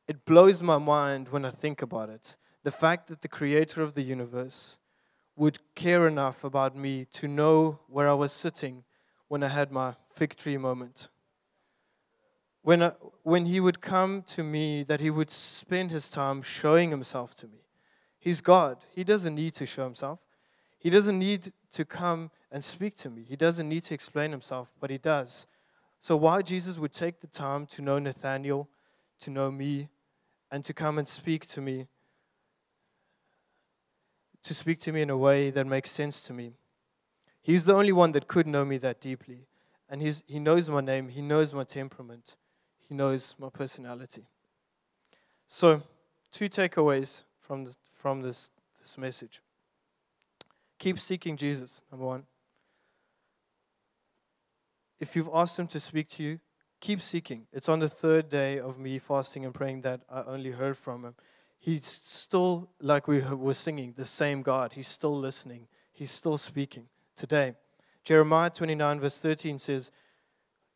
it 0.09 0.25
blows 0.25 0.63
my 0.63 0.79
mind 0.79 1.29
when 1.29 1.45
I 1.45 1.51
think 1.51 1.81
about 1.81 2.09
it. 2.09 2.37
The 2.63 2.71
fact 2.71 3.09
that 3.09 3.23
the 3.23 3.29
creator 3.29 3.83
of 3.83 3.95
the 3.95 4.03
universe 4.03 4.79
would 5.37 5.59
care 5.75 6.07
enough 6.07 6.45
about 6.45 6.77
me 6.77 7.05
to 7.07 7.27
know 7.27 7.81
where 7.89 8.09
I 8.09 8.15
was 8.15 8.33
sitting 8.33 8.85
when 9.29 9.43
I 9.43 9.49
had 9.49 9.73
my 9.73 9.95
fig 10.11 10.37
tree 10.37 10.57
moment. 10.57 11.09
When, 12.63 12.83
I, 12.83 12.93
when 13.23 13.47
he 13.47 13.59
would 13.59 13.81
come 13.81 14.23
to 14.23 14.45
me, 14.45 14.85
that 14.85 15.01
he 15.01 15.11
would 15.11 15.31
spend 15.31 15.91
his 15.91 16.11
time 16.11 16.43
showing 16.43 16.91
himself 16.91 17.35
to 17.37 17.49
me. 17.49 17.63
He's 18.19 18.41
God. 18.41 18.85
He 18.95 19.03
doesn't 19.03 19.35
need 19.35 19.55
to 19.55 19.67
show 19.67 19.85
himself. 19.85 20.21
He 20.79 20.91
doesn't 20.91 21.19
need 21.19 21.53
to 21.73 21.85
come 21.85 22.31
and 22.53 22.63
speak 22.63 22.97
to 22.99 23.11
me. 23.11 23.25
He 23.29 23.37
doesn't 23.37 23.69
need 23.69 23.85
to 23.85 23.95
explain 23.95 24.31
himself, 24.31 24.71
but 24.81 24.91
he 24.91 24.99
does. 24.99 25.47
So, 26.01 26.17
why 26.17 26.43
Jesus 26.43 26.79
would 26.79 26.93
take 26.93 27.21
the 27.21 27.27
time 27.27 27.67
to 27.67 27.83
know 27.83 27.99
Nathaniel, 27.99 28.69
to 29.21 29.31
know 29.31 29.51
me, 29.51 29.89
and 30.51 30.65
to 30.65 30.75
come 30.75 30.99
and 30.99 31.09
speak 31.09 31.47
to 31.47 31.61
me, 31.61 31.87
to 34.45 34.55
speak 34.55 34.81
to 34.81 34.93
me 34.93 35.03
in 35.03 35.11
a 35.11 35.17
way 35.17 35.51
that 35.51 35.67
makes 35.67 35.91
sense 35.91 36.23
to 36.25 36.33
me. 36.33 36.55
He's 37.43 37.65
the 37.65 37.75
only 37.75 37.93
one 37.93 38.13
that 38.13 38.29
could 38.29 38.47
know 38.47 38.65
me 38.65 38.79
that 38.79 39.01
deeply. 39.01 39.47
And 39.89 40.01
he's, 40.01 40.23
he 40.27 40.39
knows 40.39 40.71
my 40.71 40.81
name, 40.81 41.09
he 41.09 41.21
knows 41.21 41.53
my 41.53 41.65
temperament, 41.65 42.37
he 42.89 42.95
knows 42.95 43.35
my 43.39 43.51
personality. 43.51 44.25
So, 45.49 45.83
two 46.31 46.49
takeaways 46.49 47.25
from 47.41 47.69
from 48.03 48.21
this, 48.21 48.51
this 48.81 48.99
message. 48.99 49.41
Keep 50.79 50.99
seeking 50.99 51.37
Jesus, 51.37 51.83
number 51.93 52.05
one. 52.05 52.25
If 54.99 55.15
you've 55.15 55.31
asked 55.33 55.57
him 55.57 55.69
to 55.69 55.79
speak 55.79 56.09
to 56.11 56.25
you, 56.25 56.41
keep 56.81 57.01
seeking. 57.01 57.47
It's 57.53 57.69
on 57.69 57.79
the 57.79 57.89
third 57.89 58.29
day 58.29 58.59
of 58.59 58.79
me 58.81 58.99
fasting 58.99 59.45
and 59.45 59.55
praying 59.55 59.83
that 59.83 60.01
I 60.11 60.23
only 60.23 60.51
heard 60.51 60.77
from 60.77 61.05
him. 61.05 61.15
He's 61.63 61.87
still, 61.87 62.69
like 62.81 63.07
we 63.07 63.21
were 63.21 63.55
singing, 63.55 63.95
the 63.97 64.05
same 64.05 64.43
God. 64.43 64.73
He's 64.73 64.89
still 64.89 65.17
listening, 65.17 65.69
he's 65.93 66.11
still 66.11 66.37
speaking 66.37 66.89
today. 67.15 67.55
Jeremiah 68.03 68.51
29, 68.51 68.99
verse 68.99 69.19
13 69.19 69.61
says, 69.61 69.93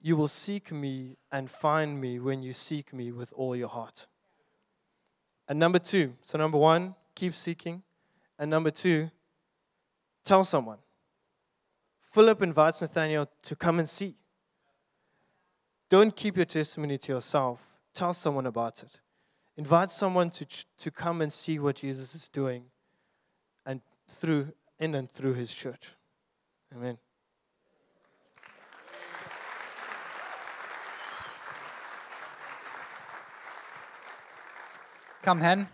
You 0.01 0.15
will 0.15 0.29
seek 0.29 0.71
me 0.71 1.17
and 1.33 1.51
find 1.51 2.01
me 2.01 2.21
when 2.21 2.41
you 2.41 2.53
seek 2.53 2.95
me 2.95 3.11
with 3.11 3.33
all 3.35 3.57
your 3.57 3.69
heart. 3.69 4.07
And 5.49 5.59
number 5.59 5.81
two, 5.81 6.15
so 6.23 6.39
number 6.39 6.57
one, 6.57 6.95
keep 7.17 7.35
seeking. 7.35 7.83
And 8.39 8.49
number 8.49 8.71
two, 8.71 9.11
tell 10.25 10.45
someone. 10.45 10.79
Philip 12.13 12.43
invites 12.43 12.81
Nathaniel 12.81 13.29
to 13.43 13.57
come 13.57 13.81
and 13.81 13.91
see. 13.91 14.15
Don't 15.91 16.15
keep 16.15 16.37
your 16.37 16.47
testimony 16.47 16.97
to 16.99 17.13
yourself, 17.15 17.61
tell 17.93 18.15
someone 18.15 18.47
about 18.47 18.85
it. 18.85 19.01
Invite 19.59 19.91
someone 19.91 20.31
to, 20.31 20.47
to 20.79 20.91
come 20.91 21.23
and 21.23 21.33
see 21.33 21.59
what 21.59 21.77
Jesus 21.77 22.15
is 22.15 22.29
doing 22.29 22.65
and 23.65 23.81
through 24.07 24.53
in 24.79 24.95
and 24.95 25.11
through 25.11 25.33
his 25.33 25.55
church. 25.55 25.95
Amen. 26.75 26.99
Come, 35.23 35.41
Hen. 35.41 35.69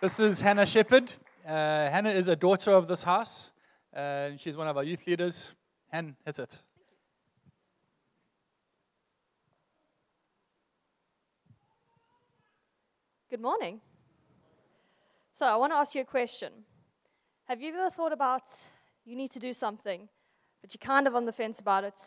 this 0.00 0.20
is 0.20 0.40
Hannah 0.40 0.64
Shepherd. 0.64 1.12
Uh, 1.44 1.90
Hannah 1.90 2.10
is 2.10 2.28
a 2.28 2.36
daughter 2.36 2.70
of 2.70 2.86
this 2.86 3.02
house. 3.02 3.50
Uh, 3.94 4.30
she's 4.36 4.56
one 4.56 4.68
of 4.68 4.76
our 4.76 4.84
youth 4.84 5.06
leaders. 5.06 5.52
Hen, 5.90 6.16
hit 6.24 6.38
it. 6.38 6.62
Good 13.32 13.40
morning. 13.40 13.80
So, 15.32 15.46
I 15.46 15.56
want 15.56 15.72
to 15.72 15.76
ask 15.76 15.94
you 15.94 16.02
a 16.02 16.04
question. 16.04 16.52
Have 17.44 17.62
you 17.62 17.72
ever 17.72 17.88
thought 17.88 18.12
about 18.12 18.42
you 19.06 19.16
need 19.16 19.30
to 19.30 19.38
do 19.38 19.54
something, 19.54 20.06
but 20.60 20.74
you're 20.74 20.86
kind 20.86 21.06
of 21.06 21.16
on 21.16 21.24
the 21.24 21.32
fence 21.32 21.58
about 21.58 21.82
it, 21.82 21.98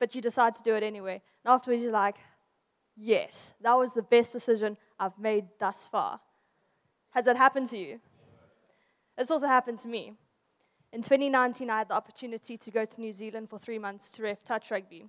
but 0.00 0.16
you 0.16 0.20
decide 0.20 0.52
to 0.54 0.64
do 0.64 0.74
it 0.74 0.82
anyway? 0.82 1.22
And 1.44 1.54
afterwards, 1.54 1.84
you're 1.84 1.92
like, 1.92 2.16
yes, 2.96 3.54
that 3.60 3.74
was 3.74 3.94
the 3.94 4.02
best 4.02 4.32
decision 4.32 4.76
I've 4.98 5.16
made 5.16 5.44
thus 5.60 5.86
far. 5.86 6.18
Has 7.10 7.26
that 7.26 7.36
happened 7.36 7.68
to 7.68 7.78
you? 7.78 8.00
It's 9.16 9.30
also 9.30 9.46
happened 9.46 9.78
to 9.78 9.88
me. 9.88 10.14
In 10.92 11.02
2019, 11.02 11.70
I 11.70 11.78
had 11.78 11.88
the 11.88 11.94
opportunity 11.94 12.56
to 12.56 12.70
go 12.72 12.84
to 12.84 13.00
New 13.00 13.12
Zealand 13.12 13.48
for 13.48 13.60
three 13.60 13.78
months 13.78 14.10
to 14.10 14.24
ref 14.24 14.42
touch 14.42 14.72
rugby. 14.72 15.04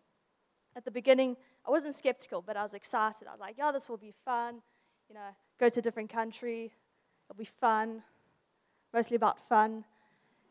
At 0.76 0.86
the 0.86 0.92
beginning, 0.92 1.36
I 1.68 1.72
wasn't 1.72 1.96
skeptical, 1.96 2.44
but 2.44 2.56
I 2.56 2.62
was 2.62 2.76
excited. 2.76 3.28
I 3.28 3.32
was 3.32 3.40
like, 3.40 3.56
yeah, 3.58 3.72
this 3.72 3.90
will 3.90 3.98
be 3.98 4.14
fun. 4.24 4.62
You 5.10 5.16
know, 5.16 5.32
go 5.60 5.70
to 5.70 5.80
a 5.80 5.84
different 5.84 6.10
country, 6.10 6.74
it'll 7.30 7.38
be 7.38 7.46
fun, 7.46 8.04
mostly 8.94 9.16
about 9.16 9.48
fun. 9.48 9.86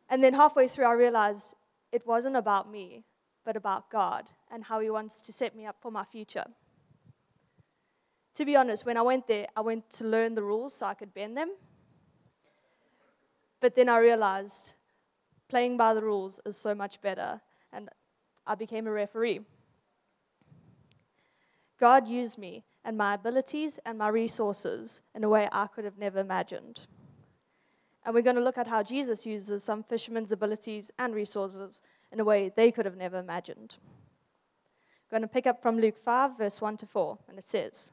And 0.08 0.23
then 0.23 0.34
halfway 0.34 0.68
through, 0.68 0.87
I 0.87 0.92
realized 0.92 1.54
it 1.92 2.06
wasn't 2.06 2.37
about 2.37 2.70
me, 2.70 3.04
but 3.44 3.56
about 3.56 3.90
God 3.90 4.30
and 4.50 4.64
how 4.64 4.80
He 4.80 4.90
wants 4.90 5.23
to 5.23 5.32
set 5.32 5.54
me 5.56 5.66
up 5.66 5.76
for 5.80 5.90
my 5.90 6.04
future. 6.04 6.46
To 8.34 8.44
be 8.44 8.56
honest, 8.56 8.84
when 8.84 8.96
I 8.96 9.02
went 9.02 9.28
there, 9.28 9.46
I 9.56 9.61
went 9.61 9.88
to 9.90 10.04
learn 10.04 10.34
the 10.34 10.42
rules 10.42 10.75
so 10.75 10.87
I 10.87 10.94
could 10.94 11.14
bend 11.14 11.37
them. 11.37 11.52
But 13.61 13.75
then 13.75 13.88
I 13.88 13.99
realized 13.99 14.75
playing 15.49 15.76
by 15.76 15.94
the 15.94 16.02
rules 16.02 16.40
is 16.44 16.56
so 16.56 16.75
much 16.75 17.00
better, 17.00 17.40
and 17.73 17.88
I 18.46 18.56
became 18.56 18.87
a 18.87 18.90
referee. 18.90 19.40
God 21.78 22.08
used 22.08 22.38
me 22.38 22.64
and 22.85 22.99
my 22.99 23.14
abilities 23.14 23.79
and 23.87 23.99
my 23.99 24.09
resources 24.09 25.03
in 25.14 25.25
a 25.25 25.29
way 25.29 25.49
I 25.50 25.67
could 25.67 25.85
have 25.85 25.99
never 25.99 26.19
imagined. 26.19 26.87
And 28.05 28.14
we're 28.14 28.23
going 28.23 28.37
to 28.37 28.43
look 28.43 28.59
at 28.59 28.67
how 28.67 28.83
Jesus 28.83 29.25
uses 29.25 29.64
some 29.64 29.83
fishermen's 29.83 30.33
abilities 30.33 30.91
and 30.99 31.14
resources 31.14 31.81
in 32.12 32.21
a 32.21 32.25
way 32.25 32.53
they 32.55 32.71
could 32.71 32.85
have 32.85 32.97
never 32.97 33.19
imagined. 33.19 33.76
I'm 35.11 35.21
going 35.21 35.23
to 35.23 35.33
pick 35.33 35.47
up 35.47 35.62
from 35.62 35.79
Luke 35.79 35.97
5, 35.97 36.37
verse 36.37 36.61
1 36.61 36.76
to 36.79 36.87
4, 36.87 37.19
and 37.29 37.38
it 37.38 37.49
says 37.49 37.93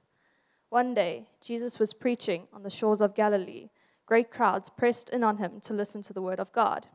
One 0.70 0.94
day, 0.94 1.28
Jesus 1.42 1.80
was 1.80 1.94
preaching 1.94 2.48
on 2.54 2.64
the 2.64 2.70
shores 2.70 3.02
of 3.02 3.16
Galilee. 3.16 3.70
Great 4.06 4.30
crowds 4.30 4.70
pressed 4.70 5.10
in 5.10 5.24
on 5.24 5.38
him 5.38 5.62
to 5.62 5.74
listen 5.74 6.02
to 6.02 6.14
the 6.14 6.22
word 6.22 6.40
of 6.40 6.52
God. 6.52 6.88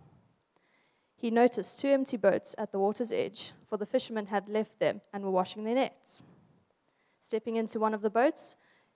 He 1.17 1.31
noticed 1.31 1.81
two 1.81 1.88
empty 1.88 2.19
boats 2.19 2.55
at 2.59 2.73
the 2.73 2.79
water's 2.79 3.11
edge, 3.11 3.53
for 3.67 3.79
the 3.79 3.87
fishermen 3.87 4.26
had 4.26 4.50
left 4.50 4.79
them 4.79 5.00
and 5.15 5.25
were 5.25 5.31
washing 5.31 5.65
their 5.65 5.75
nets. 5.75 6.23
Stepping 7.26 7.56
into 7.56 7.80
one 7.80 7.92
of 7.92 8.02
the 8.02 8.09
boats, 8.09 8.54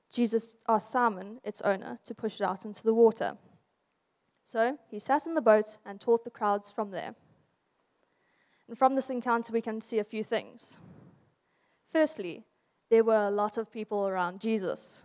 Jesus 0.08 0.54
asked 0.68 0.92
Simon, 0.92 1.40
its 1.42 1.60
owner, 1.62 1.98
to 2.04 2.14
push 2.14 2.40
it 2.40 2.44
out 2.44 2.64
into 2.64 2.84
the 2.84 2.94
water. 2.94 3.36
So 4.44 4.78
he 4.88 5.00
sat 5.00 5.26
in 5.26 5.34
the 5.34 5.40
boat 5.40 5.78
and 5.84 6.00
taught 6.00 6.22
the 6.22 6.30
crowds 6.30 6.70
from 6.70 6.92
there. 6.92 7.16
And 8.68 8.78
from 8.78 8.94
this 8.94 9.10
encounter, 9.10 9.52
we 9.52 9.60
can 9.60 9.80
see 9.80 9.98
a 9.98 10.04
few 10.04 10.22
things. 10.22 10.78
Firstly, 11.90 12.44
there 12.88 13.02
were 13.02 13.26
a 13.26 13.32
lot 13.32 13.58
of 13.58 13.72
people 13.72 14.06
around 14.06 14.40
Jesus. 14.40 15.04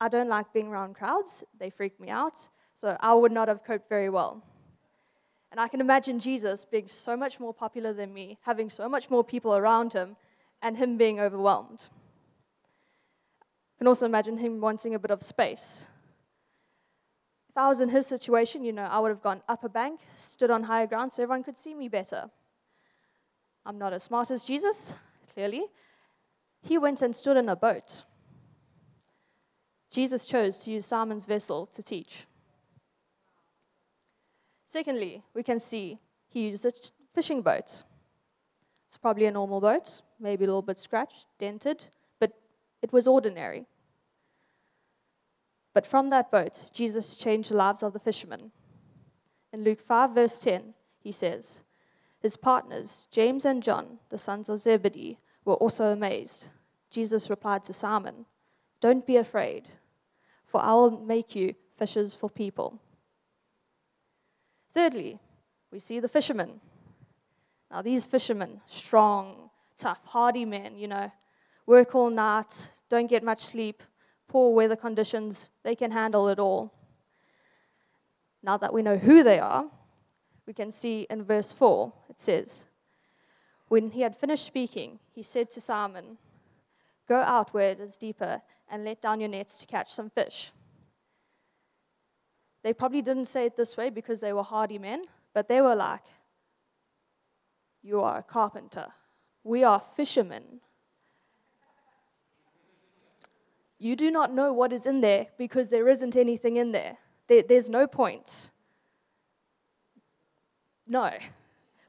I 0.00 0.08
don't 0.08 0.30
like 0.30 0.54
being 0.54 0.68
around 0.68 0.94
crowds, 0.94 1.44
they 1.60 1.68
freak 1.68 2.00
me 2.00 2.08
out, 2.08 2.48
so 2.74 2.96
I 2.98 3.12
would 3.12 3.32
not 3.32 3.48
have 3.48 3.62
coped 3.62 3.90
very 3.90 4.08
well. 4.08 4.42
And 5.50 5.60
I 5.60 5.68
can 5.68 5.82
imagine 5.82 6.18
Jesus 6.18 6.64
being 6.64 6.88
so 6.88 7.14
much 7.14 7.38
more 7.38 7.52
popular 7.52 7.92
than 7.92 8.14
me, 8.14 8.38
having 8.40 8.70
so 8.70 8.88
much 8.88 9.10
more 9.10 9.22
people 9.22 9.54
around 9.54 9.92
him, 9.92 10.16
and 10.62 10.76
him 10.76 10.96
being 10.96 11.20
overwhelmed. 11.20 11.88
I 13.42 13.78
can 13.78 13.86
also 13.86 14.06
imagine 14.06 14.38
him 14.38 14.60
wanting 14.60 14.94
a 14.94 14.98
bit 14.98 15.10
of 15.10 15.22
space. 15.22 15.86
If 17.48 17.56
I 17.56 17.68
was 17.68 17.80
in 17.80 17.88
his 17.88 18.06
situation, 18.06 18.64
you 18.64 18.72
know, 18.72 18.84
I 18.84 18.98
would 18.98 19.10
have 19.10 19.22
gone 19.22 19.42
up 19.48 19.64
a 19.64 19.68
bank, 19.68 20.00
stood 20.16 20.50
on 20.50 20.64
higher 20.64 20.86
ground 20.86 21.12
so 21.12 21.22
everyone 21.22 21.44
could 21.44 21.56
see 21.56 21.74
me 21.74 21.88
better. 21.88 22.30
I'm 23.64 23.78
not 23.78 23.92
as 23.92 24.02
smart 24.02 24.30
as 24.30 24.44
Jesus, 24.44 24.94
clearly. 25.32 25.66
He 26.62 26.78
went 26.78 27.02
and 27.02 27.14
stood 27.14 27.36
in 27.36 27.48
a 27.48 27.56
boat. 27.56 28.04
Jesus 29.90 30.26
chose 30.26 30.58
to 30.64 30.70
use 30.70 30.86
Simon's 30.86 31.26
vessel 31.26 31.66
to 31.66 31.82
teach. 31.82 32.26
Secondly, 34.64 35.22
we 35.34 35.42
can 35.42 35.58
see 35.58 35.98
he 36.28 36.46
used 36.48 36.66
a 36.66 36.72
fishing 37.14 37.40
boat. 37.42 37.82
It's 38.86 38.98
probably 39.00 39.26
a 39.26 39.30
normal 39.30 39.60
boat, 39.60 40.02
maybe 40.20 40.44
a 40.44 40.48
little 40.48 40.62
bit 40.62 40.78
scratched, 40.78 41.26
dented, 41.38 41.86
but 42.18 42.32
it 42.82 42.92
was 42.92 43.06
ordinary. 43.06 43.66
But 45.74 45.86
from 45.86 46.10
that 46.10 46.30
boat, 46.30 46.70
Jesus 46.72 47.14
changed 47.14 47.50
the 47.50 47.56
lives 47.56 47.82
of 47.82 47.92
the 47.92 48.00
fishermen. 48.00 48.50
In 49.52 49.64
Luke 49.64 49.80
5, 49.80 50.14
verse 50.14 50.38
10, 50.40 50.74
he 50.98 51.12
says, 51.12 51.62
His 52.20 52.36
partners, 52.36 53.06
James 53.10 53.44
and 53.44 53.62
John, 53.62 53.98
the 54.10 54.18
sons 54.18 54.48
of 54.48 54.60
Zebedee, 54.60 55.18
were 55.44 55.54
also 55.54 55.86
amazed. 55.86 56.48
Jesus 56.90 57.30
replied 57.30 57.64
to 57.64 57.72
Simon, 57.72 58.26
Don't 58.80 59.06
be 59.06 59.16
afraid, 59.16 59.68
for 60.46 60.62
I 60.62 60.72
will 60.72 60.98
make 60.98 61.34
you 61.34 61.54
fishers 61.76 62.14
for 62.14 62.28
people. 62.28 62.80
Thirdly, 64.72 65.18
we 65.70 65.78
see 65.78 66.00
the 66.00 66.08
fishermen. 66.08 66.60
Now, 67.70 67.82
these 67.82 68.04
fishermen, 68.04 68.60
strong, 68.66 69.47
tough, 69.78 70.04
hardy 70.04 70.44
men, 70.44 70.76
you 70.76 70.88
know, 70.88 71.10
work 71.66 71.94
all 71.94 72.10
night, 72.10 72.70
don't 72.88 73.08
get 73.08 73.22
much 73.22 73.46
sleep, 73.46 73.82
poor 74.26 74.52
weather 74.52 74.76
conditions, 74.76 75.50
they 75.62 75.74
can 75.74 75.92
handle 75.92 76.28
it 76.28 76.38
all. 76.38 76.72
Now 78.42 78.56
that 78.58 78.74
we 78.74 78.82
know 78.82 78.96
who 78.96 79.22
they 79.22 79.38
are, 79.38 79.66
we 80.46 80.52
can 80.52 80.72
see 80.72 81.06
in 81.08 81.22
verse 81.22 81.52
4, 81.52 81.92
it 82.10 82.20
says, 82.20 82.64
When 83.68 83.90
he 83.90 84.02
had 84.02 84.16
finished 84.16 84.44
speaking, 84.44 84.98
he 85.14 85.22
said 85.22 85.50
to 85.50 85.60
Simon, 85.60 86.18
Go 87.08 87.16
out 87.16 87.54
where 87.54 87.70
it 87.70 87.80
is 87.80 87.96
deeper 87.96 88.42
and 88.70 88.84
let 88.84 89.00
down 89.00 89.20
your 89.20 89.30
nets 89.30 89.58
to 89.58 89.66
catch 89.66 89.92
some 89.92 90.10
fish. 90.10 90.52
They 92.62 92.72
probably 92.72 93.02
didn't 93.02 93.26
say 93.26 93.46
it 93.46 93.56
this 93.56 93.76
way 93.76 93.88
because 93.88 94.20
they 94.20 94.32
were 94.32 94.42
hardy 94.42 94.78
men, 94.78 95.04
but 95.32 95.48
they 95.48 95.60
were 95.60 95.74
like, 95.74 96.04
You 97.82 98.00
are 98.00 98.18
a 98.18 98.22
carpenter. 98.22 98.88
We 99.44 99.64
are 99.64 99.80
fishermen. 99.80 100.60
You 103.78 103.94
do 103.94 104.10
not 104.10 104.32
know 104.32 104.52
what 104.52 104.72
is 104.72 104.86
in 104.86 105.00
there 105.00 105.26
because 105.38 105.68
there 105.68 105.88
isn't 105.88 106.16
anything 106.16 106.56
in 106.56 106.72
there. 106.72 106.98
there 107.28 107.42
there's 107.42 107.68
no 107.68 107.86
point. 107.86 108.50
No. 110.86 111.12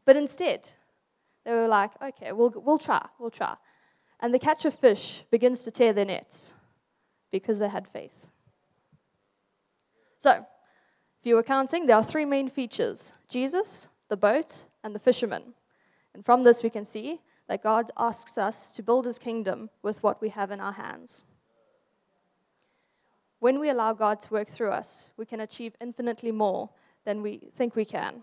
But 0.06 0.16
instead, 0.16 0.70
they 1.46 1.52
were 1.52 1.68
like, 1.68 1.92
okay, 2.02 2.32
we'll, 2.32 2.54
we'll 2.56 2.78
try, 2.78 3.06
we'll 3.18 3.32
try. 3.32 3.56
And 4.20 4.34
the 4.34 4.40
catch 4.40 4.66
of 4.66 4.76
fish 4.76 5.24
begins 5.32 5.64
to 5.64 5.72
tear 5.72 5.94
their 5.94 6.06
nets 6.06 6.54
because 7.32 7.60
they 7.60 7.70
had 7.70 7.88
faith. 7.88 8.30
So, 10.18 10.46
if 11.20 11.26
you 11.26 11.36
were 11.36 11.44
counting, 11.44 11.86
there 11.86 11.96
are 11.96 12.04
three 12.04 12.26
main 12.26 12.50
features 12.50 13.14
Jesus, 13.30 13.90
the 14.10 14.18
boat, 14.18 14.66
and 14.84 14.94
the 14.94 15.00
fisherman. 15.00 15.54
And 16.14 16.26
from 16.26 16.44
this, 16.44 16.64
we 16.64 16.70
can 16.70 16.86
see 16.86 17.22
that 17.50 17.64
God 17.64 17.90
asks 17.98 18.38
us 18.38 18.72
to 18.74 18.84
build 18.84 19.08
his 19.08 19.18
kingdom 19.18 19.72
with 19.82 20.04
what 20.04 20.22
we 20.22 20.30
have 20.30 20.52
in 20.52 20.60
our 20.60 20.72
hands. 20.72 21.24
When 23.40 23.60
we 23.60 23.70
allow 23.70 23.94
God 23.94 24.22
to 24.22 24.34
work 24.34 24.48
through 24.48 24.70
us, 24.70 25.10
we 25.18 25.26
can 25.26 25.40
achieve 25.40 25.76
infinitely 25.82 26.32
more 26.32 26.70
than 27.06 27.24
we 27.24 27.42
think 27.58 27.76
we 27.76 27.86
can. 27.86 28.22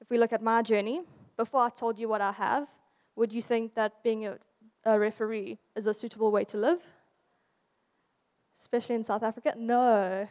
If 0.00 0.08
we 0.08 0.18
look 0.18 0.32
at 0.32 0.40
my 0.40 0.62
journey, 0.62 1.02
before 1.36 1.62
I 1.62 1.68
told 1.68 1.98
you 1.98 2.08
what 2.08 2.20
I 2.20 2.30
have, 2.30 2.68
would 3.16 3.32
you 3.32 3.42
think 3.42 3.74
that 3.74 4.04
being 4.04 4.26
a, 4.26 4.38
a 4.84 4.96
referee 4.96 5.58
is 5.74 5.88
a 5.88 5.94
suitable 5.94 6.30
way 6.30 6.44
to 6.44 6.58
live? 6.58 6.80
Especially 8.56 8.94
in 8.94 9.02
South 9.02 9.24
Africa? 9.24 9.54
No, 9.58 10.28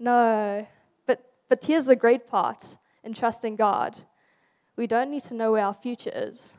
no. 0.00 0.66
But, 1.06 1.24
but 1.48 1.64
here's 1.64 1.86
the 1.86 1.94
great 1.94 2.26
part 2.26 2.78
in 3.04 3.14
trusting 3.14 3.54
God 3.54 3.94
we 4.76 4.88
don't 4.88 5.08
need 5.12 5.22
to 5.22 5.34
know 5.34 5.52
where 5.52 5.64
our 5.64 5.74
future 5.74 6.10
is 6.12 6.56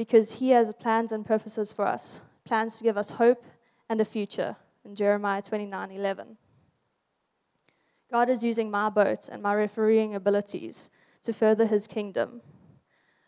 because 0.00 0.32
He 0.32 0.48
has 0.52 0.72
plans 0.80 1.12
and 1.12 1.26
purposes 1.26 1.74
for 1.74 1.86
us, 1.86 2.22
plans 2.46 2.78
to 2.78 2.84
give 2.84 2.96
us 2.96 3.10
hope 3.10 3.44
and 3.86 4.00
a 4.00 4.04
future 4.06 4.56
in 4.82 4.94
Jeremiah 4.94 5.42
29 5.42 5.90
11. 5.90 6.38
God 8.10 8.30
is 8.30 8.42
using 8.42 8.70
my 8.70 8.88
boat 8.88 9.28
and 9.30 9.42
my 9.42 9.52
refereeing 9.52 10.14
abilities 10.14 10.88
to 11.22 11.34
further 11.34 11.66
his 11.66 11.86
kingdom. 11.86 12.40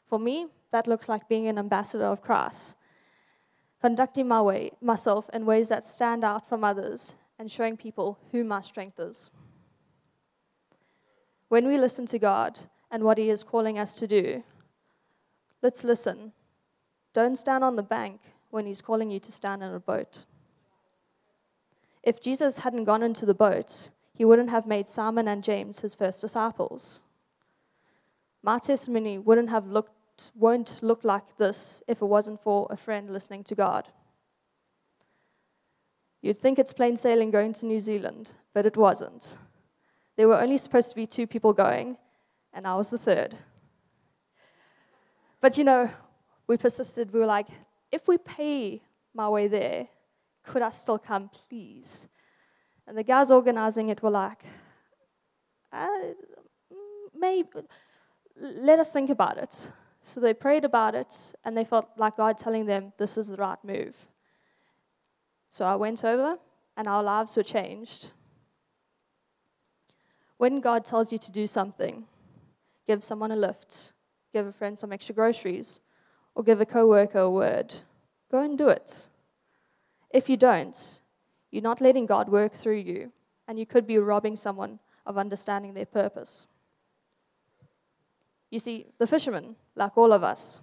For 0.06 0.18
me, 0.18 0.46
that 0.70 0.86
looks 0.86 1.10
like 1.10 1.28
being 1.28 1.46
an 1.46 1.58
ambassador 1.58 2.06
of 2.06 2.22
Christ, 2.22 2.74
conducting 3.82 4.26
my 4.26 4.40
way, 4.40 4.70
myself 4.80 5.28
in 5.34 5.44
ways 5.44 5.68
that 5.68 5.86
stand 5.86 6.24
out 6.24 6.48
from 6.48 6.64
others 6.64 7.16
and 7.38 7.50
showing 7.50 7.76
people 7.76 8.18
who 8.30 8.44
my 8.44 8.62
strength 8.62 8.98
is. 8.98 9.30
When 11.48 11.68
we 11.68 11.76
listen 11.76 12.06
to 12.06 12.18
God 12.18 12.60
and 12.90 13.04
what 13.04 13.18
he 13.18 13.28
is 13.28 13.42
calling 13.42 13.78
us 13.78 13.94
to 13.96 14.06
do, 14.06 14.42
let's 15.60 15.84
listen. 15.84 16.32
Don't 17.12 17.36
stand 17.36 17.62
on 17.62 17.76
the 17.76 17.82
bank 17.82 18.20
when 18.50 18.66
he's 18.66 18.80
calling 18.80 19.10
you 19.10 19.20
to 19.20 19.32
stand 19.32 19.62
in 19.62 19.72
a 19.72 19.80
boat. 19.80 20.24
If 22.02 22.20
Jesus 22.20 22.58
hadn't 22.58 22.84
gone 22.84 23.02
into 23.02 23.26
the 23.26 23.34
boat, 23.34 23.90
he 24.14 24.24
wouldn't 24.24 24.50
have 24.50 24.66
made 24.66 24.88
Simon 24.88 25.28
and 25.28 25.42
James 25.42 25.80
his 25.80 25.94
first 25.94 26.20
disciples. 26.20 27.02
My 28.42 28.58
testimony 28.58 29.18
wouldn't 29.18 29.50
have 29.50 29.66
looked, 29.68 30.32
won't 30.34 30.82
look 30.82 31.04
like 31.04 31.36
this 31.38 31.82
if 31.86 32.02
it 32.02 32.06
wasn't 32.06 32.42
for 32.42 32.66
a 32.70 32.76
friend 32.76 33.10
listening 33.10 33.44
to 33.44 33.54
God. 33.54 33.88
You'd 36.20 36.38
think 36.38 36.58
it's 36.58 36.72
plain 36.72 36.96
sailing 36.96 37.30
going 37.30 37.52
to 37.54 37.66
New 37.66 37.80
Zealand, 37.80 38.32
but 38.52 38.66
it 38.66 38.76
wasn't. 38.76 39.38
There 40.16 40.28
were 40.28 40.40
only 40.40 40.58
supposed 40.58 40.90
to 40.90 40.96
be 40.96 41.06
two 41.06 41.26
people 41.26 41.52
going, 41.52 41.96
and 42.52 42.66
I 42.66 42.76
was 42.76 42.90
the 42.90 42.98
third. 42.98 43.36
But 45.40 45.56
you 45.58 45.64
know, 45.64 45.90
we 46.52 46.58
persisted. 46.58 47.12
We 47.14 47.20
were 47.20 47.32
like, 47.38 47.48
if 47.90 48.08
we 48.08 48.18
pay 48.18 48.82
my 49.14 49.26
way 49.26 49.48
there, 49.48 49.88
could 50.44 50.60
I 50.60 50.68
still 50.68 50.98
come, 50.98 51.30
please? 51.30 52.08
And 52.86 52.94
the 52.96 53.02
guys 53.02 53.30
organizing 53.30 53.88
it 53.88 54.02
were 54.02 54.10
like, 54.10 54.42
uh, 55.72 55.88
maybe, 57.18 57.48
let 58.38 58.78
us 58.78 58.92
think 58.92 59.08
about 59.08 59.38
it. 59.38 59.70
So 60.02 60.20
they 60.20 60.34
prayed 60.34 60.66
about 60.66 60.94
it, 60.94 61.32
and 61.42 61.56
they 61.56 61.64
felt 61.64 61.88
like 61.96 62.18
God 62.18 62.36
telling 62.36 62.66
them, 62.66 62.92
this 62.98 63.16
is 63.16 63.28
the 63.28 63.36
right 63.36 63.62
move. 63.64 63.96
So 65.50 65.64
I 65.64 65.76
went 65.76 66.04
over, 66.04 66.36
and 66.76 66.86
our 66.86 67.02
lives 67.02 67.34
were 67.34 67.42
changed. 67.42 68.10
When 70.36 70.60
God 70.60 70.84
tells 70.84 71.12
you 71.12 71.18
to 71.18 71.32
do 71.32 71.46
something, 71.46 72.04
give 72.86 73.02
someone 73.02 73.32
a 73.32 73.36
lift, 73.36 73.92
give 74.34 74.46
a 74.46 74.52
friend 74.52 74.78
some 74.78 74.92
extra 74.92 75.14
groceries, 75.14 75.80
or 76.34 76.42
give 76.42 76.60
a 76.60 76.66
coworker 76.66 77.18
a 77.20 77.30
word, 77.30 77.74
go 78.30 78.40
and 78.40 78.56
do 78.56 78.68
it. 78.68 79.08
If 80.10 80.28
you 80.28 80.36
don't, 80.36 81.00
you're 81.50 81.62
not 81.62 81.80
letting 81.80 82.06
God 82.06 82.28
work 82.28 82.54
through 82.54 82.78
you, 82.78 83.12
and 83.46 83.58
you 83.58 83.66
could 83.66 83.86
be 83.86 83.98
robbing 83.98 84.36
someone 84.36 84.78
of 85.04 85.18
understanding 85.18 85.74
their 85.74 85.86
purpose. 85.86 86.46
You 88.50 88.58
see, 88.58 88.86
the 88.98 89.06
fishermen, 89.06 89.56
like 89.74 89.96
all 89.96 90.12
of 90.12 90.22
us, 90.22 90.60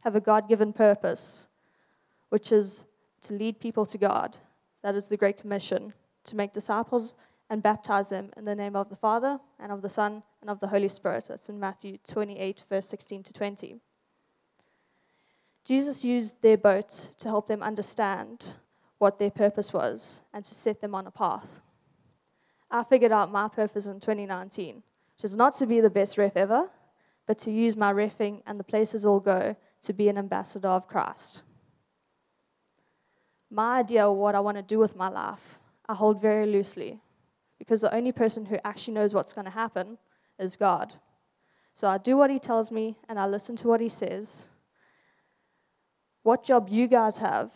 have 0.00 0.16
a 0.16 0.20
God 0.20 0.48
given 0.48 0.72
purpose, 0.72 1.46
which 2.28 2.52
is 2.52 2.84
to 3.22 3.34
lead 3.34 3.60
people 3.60 3.86
to 3.86 3.98
God. 3.98 4.38
That 4.82 4.94
is 4.94 5.08
the 5.08 5.16
Great 5.16 5.38
Commission 5.38 5.94
to 6.24 6.36
make 6.36 6.52
disciples 6.52 7.14
and 7.48 7.62
baptize 7.62 8.08
them 8.08 8.30
in 8.36 8.44
the 8.44 8.54
name 8.54 8.74
of 8.74 8.88
the 8.88 8.96
Father, 8.96 9.38
and 9.58 9.70
of 9.70 9.82
the 9.82 9.88
Son, 9.88 10.22
and 10.40 10.50
of 10.50 10.60
the 10.60 10.68
Holy 10.68 10.88
Spirit. 10.88 11.26
That's 11.28 11.48
in 11.48 11.60
Matthew 11.60 11.98
28, 12.06 12.64
verse 12.68 12.88
16 12.88 13.22
to 13.24 13.32
20. 13.32 13.80
Jesus 15.64 16.04
used 16.04 16.42
their 16.42 16.58
boat 16.58 17.08
to 17.18 17.28
help 17.28 17.46
them 17.46 17.62
understand 17.62 18.54
what 18.98 19.18
their 19.18 19.30
purpose 19.30 19.72
was 19.72 20.20
and 20.32 20.44
to 20.44 20.54
set 20.54 20.80
them 20.80 20.94
on 20.94 21.06
a 21.06 21.10
path. 21.10 21.62
I 22.70 22.84
figured 22.84 23.12
out 23.12 23.30
my 23.32 23.48
purpose 23.48 23.86
in 23.86 24.00
2019, 24.00 24.82
which 25.16 25.24
is 25.24 25.36
not 25.36 25.54
to 25.56 25.66
be 25.66 25.80
the 25.80 25.90
best 25.90 26.18
ref 26.18 26.36
ever, 26.36 26.68
but 27.26 27.38
to 27.38 27.50
use 27.50 27.76
my 27.76 27.92
refing 27.92 28.42
and 28.46 28.58
the 28.58 28.64
places 28.64 29.04
I'll 29.04 29.20
go 29.20 29.56
to 29.82 29.92
be 29.92 30.08
an 30.08 30.18
ambassador 30.18 30.68
of 30.68 30.86
Christ. 30.86 31.42
My 33.50 33.78
idea 33.78 34.06
of 34.06 34.16
what 34.16 34.34
I 34.34 34.40
want 34.40 34.56
to 34.56 34.62
do 34.62 34.78
with 34.78 34.96
my 34.96 35.08
life, 35.08 35.58
I 35.88 35.94
hold 35.94 36.20
very 36.20 36.46
loosely 36.46 37.00
because 37.58 37.80
the 37.80 37.94
only 37.94 38.12
person 38.12 38.46
who 38.46 38.58
actually 38.64 38.94
knows 38.94 39.14
what's 39.14 39.32
going 39.32 39.44
to 39.44 39.50
happen 39.50 39.98
is 40.38 40.56
God. 40.56 40.94
So 41.72 41.88
I 41.88 41.98
do 41.98 42.16
what 42.16 42.30
He 42.30 42.38
tells 42.38 42.70
me 42.70 42.96
and 43.08 43.18
I 43.18 43.26
listen 43.26 43.56
to 43.56 43.68
what 43.68 43.80
He 43.80 43.88
says. 43.88 44.48
What 46.24 46.42
job 46.42 46.68
you 46.70 46.88
guys 46.88 47.18
have 47.18 47.52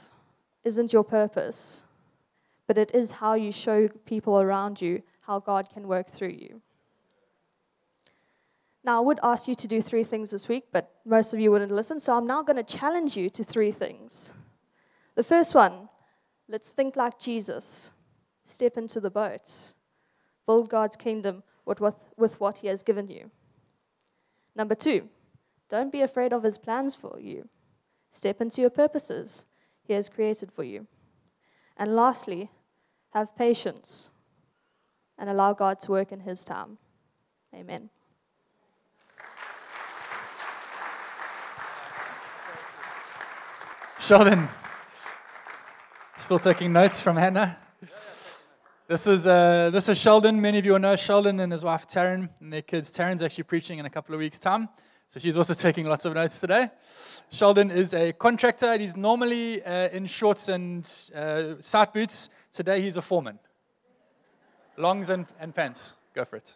isn't 0.63 0.93
your 0.93 1.03
purpose, 1.03 1.83
but 2.67 2.77
it 2.77 2.95
is 2.95 3.13
how 3.13 3.33
you 3.33 3.51
show 3.51 3.89
people 4.05 4.41
around 4.41 4.81
you 4.81 5.03
how 5.23 5.41
God 5.41 5.71
can 5.71 5.89
work 5.89 6.09
through 6.09 6.37
you. 6.39 6.61
Now, 8.85 8.99
I 8.99 9.01
would 9.05 9.21
ask 9.23 9.49
you 9.49 9.55
to 9.55 9.67
do 9.67 9.81
three 9.81 10.05
things 10.05 10.31
this 10.31 10.49
week, 10.49 10.65
but 10.71 10.91
most 11.07 11.33
of 11.33 11.41
you 11.41 11.51
wouldn't 11.51 11.73
listen, 11.73 11.99
so 11.99 12.17
I'm 12.17 12.27
now 12.27 12.43
going 12.43 12.57
to 12.57 12.63
challenge 12.63 13.17
you 13.17 13.31
to 13.31 13.43
three 13.43 13.73
things. 13.73 14.35
The 15.15 15.25
first 15.25 15.55
one, 15.55 15.89
let's 16.47 16.71
think 16.71 16.95
like 16.95 17.19
Jesus. 17.19 17.93
Step 18.45 18.77
into 18.77 19.01
the 19.01 19.11
boat. 19.11 19.73
Build 20.47 20.69
God's 20.69 20.97
kingdom 20.97 21.43
with, 21.65 21.81
with, 21.81 21.97
with 22.19 22.39
what 22.39 22.59
He 22.59 22.69
has 22.69 22.83
given 22.83 23.09
you. 23.09 23.31
Number 24.55 24.75
two, 24.75 25.09
don't 25.71 25.93
be 25.93 26.03
afraid 26.03 26.35
of 26.35 26.43
His 26.43 26.59
plans 26.59 26.95
for 26.95 27.19
you. 27.19 27.49
Step 28.11 28.41
into 28.41 28.61
your 28.61 28.71
purposes. 28.71 29.45
He 29.83 29.93
has 29.95 30.09
created 30.09 30.53
for 30.53 30.65
you. 30.65 30.87
And 31.77 31.95
lastly, 31.95 32.51
have 33.11 33.37
patience 33.37 34.11
and 35.17 35.31
allow 35.31 35.53
God 35.53 35.81
to 35.81 35.93
work 35.93 36.13
in 36.13 36.21
His 36.21 36.45
time. 36.45 36.79
Amen. 37.55 37.91
Sheldon, 44.01 44.49
still 46.17 46.39
taking 46.39 46.73
notes 46.73 47.01
from 47.01 47.17
Hannah. 47.17 47.59
This 48.87 49.07
is, 49.07 49.27
uh, 49.27 49.69
this 49.71 49.87
is 49.91 49.99
Sheldon. 49.99 50.41
Many 50.41 50.59
of 50.59 50.65
you 50.65 50.73
will 50.73 50.79
know 50.79 50.97
Sheldon 50.97 51.41
and 51.41 51.53
his 51.53 51.63
wife 51.63 51.87
Taryn 51.87 52.31
and 52.41 52.51
their 52.51 52.63
kids. 52.63 52.91
Taryn's 52.91 53.23
actually 53.23 53.45
preaching 53.45 53.79
in 53.79 53.85
a 53.85 53.91
couple 53.91 54.15
of 54.15 54.19
weeks' 54.21 54.39
time. 54.39 54.71
So 55.11 55.19
she's 55.19 55.39
also 55.39 55.55
taking 55.55 55.87
lots 55.87 56.05
of 56.05 56.13
notes 56.13 56.39
today. 56.39 56.71
Sheldon 57.33 57.71
is 57.71 57.95
a 57.95 58.13
contractor. 58.13 58.77
He's 58.77 58.95
normally 58.95 59.65
uh, 59.65 59.89
in 59.89 60.05
shorts 60.05 60.51
and 60.51 60.85
uh, 61.15 61.55
side 61.61 61.95
boots. 61.95 62.29
Today 62.53 62.83
he's 62.83 62.99
a 62.99 63.03
foreman. 63.03 63.39
Longs 64.77 65.09
and, 65.09 65.27
and 65.41 65.55
pants. 65.55 65.97
Go 66.13 66.27
for 66.27 66.37
it. 66.37 66.55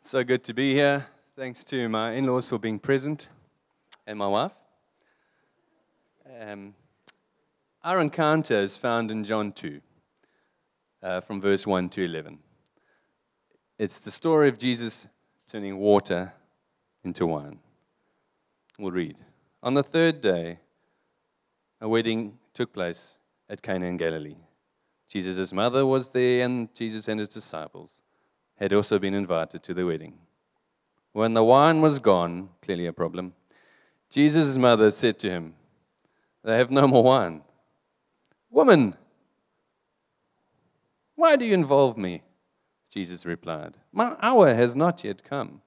So 0.00 0.22
good 0.22 0.44
to 0.44 0.54
be 0.54 0.72
here. 0.72 1.04
Thanks 1.34 1.64
to 1.64 1.88
my 1.88 2.12
in 2.12 2.26
laws 2.26 2.48
for 2.48 2.60
being 2.60 2.78
present 2.78 3.28
and 4.06 4.20
my 4.20 4.28
wife. 4.28 4.54
Um, 6.40 6.76
our 7.82 8.00
encounter 8.00 8.58
is 8.58 8.76
found 8.76 9.10
in 9.10 9.24
John 9.24 9.50
2, 9.50 9.80
uh, 11.02 11.20
from 11.22 11.40
verse 11.40 11.66
1 11.66 11.88
to 11.88 12.04
11. 12.04 12.38
It's 13.78 13.98
the 13.98 14.12
story 14.12 14.48
of 14.48 14.58
Jesus 14.58 15.08
turning 15.50 15.78
water 15.78 16.32
into 17.04 17.26
wine. 17.26 17.58
We'll 18.78 18.90
read. 18.90 19.16
On 19.62 19.74
the 19.74 19.82
third 19.82 20.20
day, 20.20 20.58
a 21.80 21.88
wedding 21.88 22.38
took 22.52 22.72
place 22.72 23.16
at 23.48 23.62
Cana 23.62 23.86
in 23.86 23.96
Galilee. 23.96 24.36
Jesus' 25.08 25.52
mother 25.52 25.86
was 25.86 26.10
there, 26.10 26.44
and 26.44 26.74
Jesus 26.74 27.06
and 27.08 27.20
his 27.20 27.28
disciples 27.28 28.02
had 28.56 28.72
also 28.72 28.98
been 28.98 29.14
invited 29.14 29.62
to 29.62 29.74
the 29.74 29.86
wedding. 29.86 30.14
When 31.12 31.34
the 31.34 31.44
wine 31.44 31.80
was 31.80 31.98
gone, 31.98 32.50
clearly 32.60 32.86
a 32.86 32.92
problem, 32.92 33.34
Jesus' 34.10 34.58
mother 34.58 34.90
said 34.90 35.18
to 35.20 35.30
him, 35.30 35.54
They 36.42 36.56
have 36.56 36.70
no 36.70 36.88
more 36.88 37.04
wine. 37.04 37.42
Woman, 38.50 38.96
why 41.14 41.36
do 41.36 41.44
you 41.44 41.54
involve 41.54 41.96
me? 41.96 42.22
Jesus 42.96 43.26
replied, 43.26 43.76
My 43.92 44.16
hour 44.22 44.54
has 44.54 44.74
not 44.74 45.04
yet 45.04 45.22
come. 45.22 45.60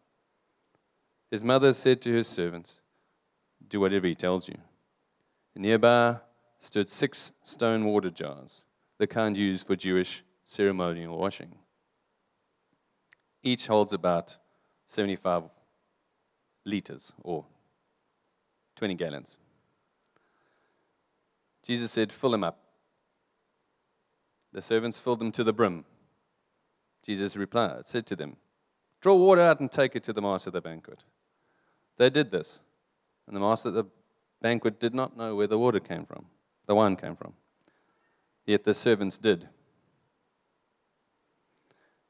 His 1.29 1.43
mother 1.43 1.73
said 1.73 2.01
to 2.01 2.13
her 2.13 2.23
servants, 2.23 2.81
Do 3.67 3.79
whatever 3.79 4.07
he 4.07 4.15
tells 4.15 4.47
you. 4.47 4.57
Nearby 5.55 6.15
stood 6.57 6.89
six 6.89 7.31
stone 7.43 7.85
water 7.85 8.09
jars, 8.09 8.63
the 8.97 9.05
kind 9.05 9.37
used 9.37 9.67
for 9.67 9.75
Jewish 9.75 10.23
ceremonial 10.43 11.19
washing. 11.19 11.53
Each 13.43 13.67
holds 13.67 13.93
about 13.93 14.35
75 14.87 15.43
liters 16.65 17.13
or 17.21 17.45
20 18.75 18.95
gallons. 18.95 19.37
Jesus 21.61 21.91
said, 21.91 22.11
Fill 22.11 22.31
them 22.31 22.43
up. 22.43 22.57
The 24.51 24.63
servants 24.63 24.99
filled 24.99 25.19
them 25.19 25.31
to 25.33 25.43
the 25.43 25.53
brim. 25.53 25.85
Jesus 27.03 27.35
replied, 27.35 27.87
said 27.87 28.05
to 28.07 28.15
them, 28.15 28.37
Draw 29.01 29.15
water 29.15 29.41
out 29.41 29.59
and 29.59 29.71
take 29.71 29.95
it 29.95 30.03
to 30.03 30.13
the 30.13 30.21
master 30.21 30.49
of 30.49 30.53
the 30.53 30.61
banquet. 30.61 31.03
They 31.97 32.09
did 32.09 32.31
this, 32.31 32.59
and 33.27 33.35
the 33.35 33.39
master 33.39 33.69
of 33.69 33.75
the 33.75 33.85
banquet 34.41 34.79
did 34.79 34.93
not 34.93 35.17
know 35.17 35.35
where 35.35 35.47
the 35.47 35.59
water 35.59 35.79
came 35.79 36.05
from, 36.05 36.25
the 36.65 36.75
wine 36.75 36.95
came 36.95 37.15
from. 37.15 37.33
Yet 38.45 38.63
the 38.63 38.73
servants 38.73 39.17
did. 39.17 39.47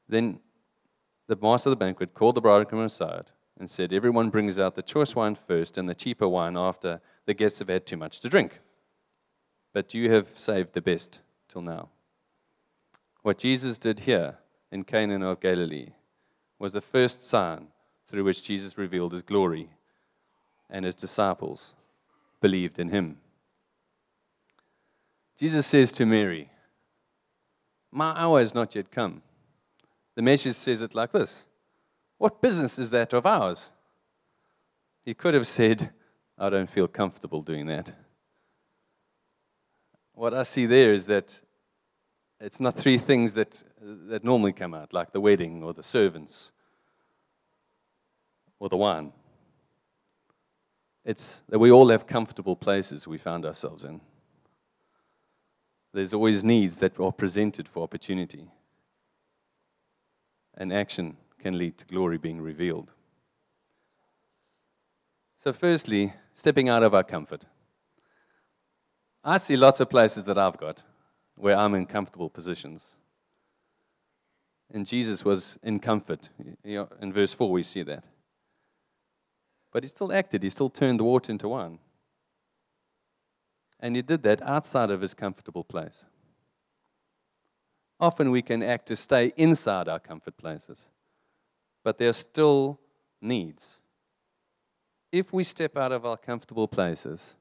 Then 0.08 0.40
the 1.28 1.36
master 1.36 1.68
of 1.68 1.72
the 1.72 1.84
banquet 1.84 2.14
called 2.14 2.34
the 2.34 2.40
bridegroom 2.40 2.84
aside 2.84 3.30
and 3.58 3.70
said, 3.70 3.92
Everyone 3.92 4.30
brings 4.30 4.58
out 4.58 4.74
the 4.74 4.82
choice 4.82 5.14
wine 5.14 5.36
first 5.36 5.78
and 5.78 5.88
the 5.88 5.94
cheaper 5.94 6.26
wine 6.26 6.56
after 6.56 7.00
the 7.26 7.34
guests 7.34 7.60
have 7.60 7.68
had 7.68 7.86
too 7.86 7.96
much 7.96 8.20
to 8.20 8.28
drink. 8.28 8.58
But 9.72 9.94
you 9.94 10.10
have 10.10 10.26
saved 10.26 10.72
the 10.72 10.80
best 10.80 11.20
till 11.48 11.62
now. 11.62 11.90
What 13.22 13.38
Jesus 13.38 13.78
did 13.78 14.00
here 14.00 14.38
in 14.70 14.84
Canaan 14.84 15.22
of 15.22 15.40
Galilee 15.40 15.90
was 16.58 16.72
the 16.72 16.80
first 16.80 17.22
sign 17.22 17.68
through 18.06 18.24
which 18.24 18.42
Jesus 18.42 18.76
revealed 18.76 19.12
his 19.12 19.22
glory, 19.22 19.70
and 20.68 20.84
his 20.84 20.94
disciples 20.94 21.74
believed 22.40 22.78
in 22.78 22.88
him. 22.88 23.18
Jesus 25.38 25.66
says 25.66 25.92
to 25.92 26.04
Mary, 26.04 26.50
My 27.90 28.12
hour 28.16 28.40
has 28.40 28.54
not 28.54 28.74
yet 28.74 28.90
come. 28.90 29.22
The 30.16 30.22
message 30.22 30.54
says 30.54 30.82
it 30.82 30.94
like 30.94 31.12
this 31.12 31.44
What 32.18 32.42
business 32.42 32.78
is 32.78 32.90
that 32.90 33.12
of 33.12 33.26
ours? 33.26 33.70
He 35.04 35.14
could 35.14 35.34
have 35.34 35.46
said, 35.46 35.90
I 36.36 36.50
don't 36.50 36.68
feel 36.68 36.88
comfortable 36.88 37.42
doing 37.42 37.66
that. 37.66 37.92
What 40.12 40.34
I 40.34 40.42
see 40.42 40.66
there 40.66 40.92
is 40.92 41.06
that 41.06 41.40
it's 42.40 42.60
not 42.60 42.76
three 42.76 42.96
things 42.96 43.34
that, 43.34 43.62
that 43.80 44.24
normally 44.24 44.52
come 44.52 44.72
out, 44.72 44.92
like 44.92 45.12
the 45.12 45.20
wedding 45.20 45.62
or 45.62 45.74
the 45.74 45.82
servants 45.82 46.50
or 48.58 48.68
the 48.68 48.76
wine. 48.76 49.12
It's 51.04 51.42
that 51.48 51.58
we 51.58 51.70
all 51.70 51.88
have 51.88 52.06
comfortable 52.06 52.56
places 52.56 53.06
we 53.06 53.18
found 53.18 53.44
ourselves 53.44 53.84
in. 53.84 54.00
There's 55.92 56.14
always 56.14 56.44
needs 56.44 56.78
that 56.78 56.98
are 56.98 57.12
presented 57.12 57.68
for 57.68 57.82
opportunity. 57.82 58.48
And 60.56 60.72
action 60.72 61.16
can 61.38 61.58
lead 61.58 61.78
to 61.78 61.86
glory 61.86 62.18
being 62.18 62.40
revealed. 62.40 62.92
So, 65.38 65.52
firstly, 65.52 66.12
stepping 66.34 66.68
out 66.68 66.82
of 66.82 66.94
our 66.94 67.02
comfort. 67.02 67.46
I 69.24 69.38
see 69.38 69.56
lots 69.56 69.80
of 69.80 69.90
places 69.90 70.26
that 70.26 70.38
I've 70.38 70.58
got 70.58 70.82
where 71.40 71.56
I'm 71.56 71.74
in 71.74 71.86
comfortable 71.86 72.30
positions. 72.30 72.94
And 74.72 74.86
Jesus 74.86 75.24
was 75.24 75.58
in 75.62 75.80
comfort. 75.80 76.28
In 76.64 77.12
verse 77.12 77.32
4, 77.32 77.50
we 77.50 77.62
see 77.62 77.82
that. 77.82 78.06
But 79.72 79.84
he 79.84 79.88
still 79.88 80.12
acted, 80.12 80.42
he 80.42 80.50
still 80.50 80.70
turned 80.70 81.00
the 81.00 81.04
water 81.04 81.32
into 81.32 81.48
wine. 81.48 81.78
And 83.80 83.96
he 83.96 84.02
did 84.02 84.22
that 84.24 84.42
outside 84.42 84.90
of 84.90 85.00
his 85.00 85.14
comfortable 85.14 85.64
place. 85.64 86.04
Often 87.98 88.30
we 88.30 88.42
can 88.42 88.62
act 88.62 88.86
to 88.86 88.96
stay 88.96 89.32
inside 89.36 89.88
our 89.88 90.00
comfort 90.00 90.36
places, 90.36 90.86
but 91.84 91.98
there 91.98 92.08
are 92.08 92.14
still 92.14 92.80
needs. 93.20 93.78
If 95.12 95.32
we 95.32 95.44
step 95.44 95.76
out 95.76 95.92
of 95.92 96.06
our 96.06 96.16
comfortable 96.16 96.68
places, 96.68 97.36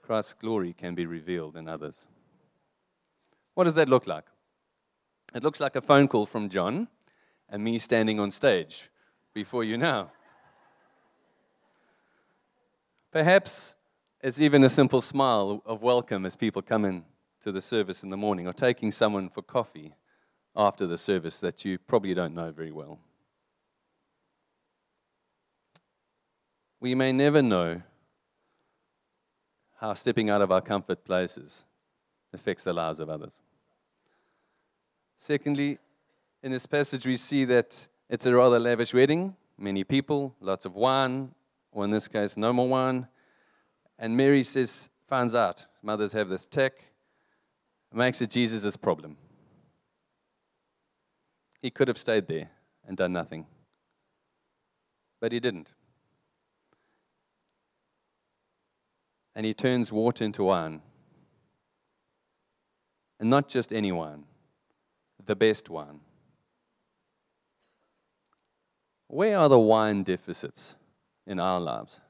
Christ's 0.00 0.34
glory 0.34 0.72
can 0.72 0.94
be 0.94 1.04
revealed 1.04 1.56
in 1.56 1.68
others. 1.68 2.06
What 3.58 3.64
does 3.64 3.74
that 3.74 3.88
look 3.88 4.06
like? 4.06 4.24
It 5.34 5.42
looks 5.42 5.58
like 5.58 5.74
a 5.74 5.80
phone 5.80 6.06
call 6.06 6.26
from 6.26 6.48
John 6.48 6.86
and 7.48 7.64
me 7.64 7.80
standing 7.80 8.20
on 8.20 8.30
stage 8.30 8.88
before 9.34 9.64
you 9.64 9.76
now. 9.76 10.12
Perhaps 13.10 13.74
it's 14.20 14.40
even 14.40 14.62
a 14.62 14.68
simple 14.68 15.00
smile 15.00 15.60
of 15.66 15.82
welcome 15.82 16.24
as 16.24 16.36
people 16.36 16.62
come 16.62 16.84
in 16.84 17.02
to 17.40 17.50
the 17.50 17.60
service 17.60 18.04
in 18.04 18.10
the 18.10 18.16
morning, 18.16 18.46
or 18.46 18.52
taking 18.52 18.92
someone 18.92 19.28
for 19.28 19.42
coffee 19.42 19.96
after 20.54 20.86
the 20.86 20.96
service 20.96 21.40
that 21.40 21.64
you 21.64 21.78
probably 21.78 22.14
don't 22.14 22.36
know 22.36 22.52
very 22.52 22.70
well. 22.70 23.00
We 26.78 26.94
may 26.94 27.10
never 27.10 27.42
know 27.42 27.82
how 29.80 29.94
stepping 29.94 30.30
out 30.30 30.42
of 30.42 30.52
our 30.52 30.60
comfort 30.60 31.04
places 31.04 31.64
affects 32.32 32.62
the 32.62 32.72
lives 32.72 33.00
of 33.00 33.10
others. 33.10 33.40
Secondly, 35.18 35.78
in 36.44 36.52
this 36.52 36.64
passage, 36.64 37.04
we 37.04 37.16
see 37.16 37.44
that 37.44 37.88
it's 38.08 38.24
a 38.24 38.34
rather 38.34 38.60
lavish 38.60 38.94
wedding, 38.94 39.34
many 39.58 39.82
people, 39.82 40.34
lots 40.40 40.64
of 40.64 40.76
wine, 40.76 41.34
or 41.72 41.84
in 41.84 41.90
this 41.90 42.06
case, 42.06 42.36
no 42.36 42.52
more 42.52 42.68
wine. 42.68 43.08
And 43.98 44.16
Mary 44.16 44.44
says, 44.44 44.88
finds 45.08 45.34
out 45.34 45.66
mothers 45.82 46.12
have 46.12 46.28
this 46.28 46.46
tech, 46.46 46.72
makes 47.92 48.22
it 48.22 48.30
Jesus' 48.30 48.76
problem. 48.76 49.16
He 51.60 51.70
could 51.70 51.88
have 51.88 51.98
stayed 51.98 52.28
there 52.28 52.50
and 52.86 52.96
done 52.96 53.12
nothing, 53.12 53.44
but 55.20 55.32
he 55.32 55.40
didn't. 55.40 55.72
And 59.34 59.44
he 59.44 59.52
turns 59.52 59.90
water 59.90 60.24
into 60.24 60.44
wine. 60.44 60.80
And 63.18 63.28
not 63.28 63.48
just 63.48 63.72
any 63.72 63.90
wine 63.90 64.24
the 65.28 65.36
best 65.36 65.68
wine? 65.68 66.00
Where 69.08 69.38
are 69.38 69.48
the 69.48 69.58
wine 69.58 70.02
deficits 70.02 70.74
in 71.26 71.38
our 71.38 71.60
lives? 71.60 72.00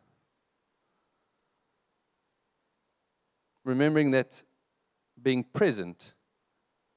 Remembering 3.64 4.12
that 4.12 4.42
being 5.20 5.42
present 5.42 6.14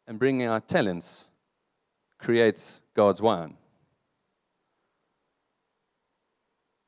and 0.07 0.19
bringing 0.19 0.47
our 0.47 0.61
talents 0.61 1.27
creates 2.19 2.81
God's 2.95 3.21
wine. 3.21 3.57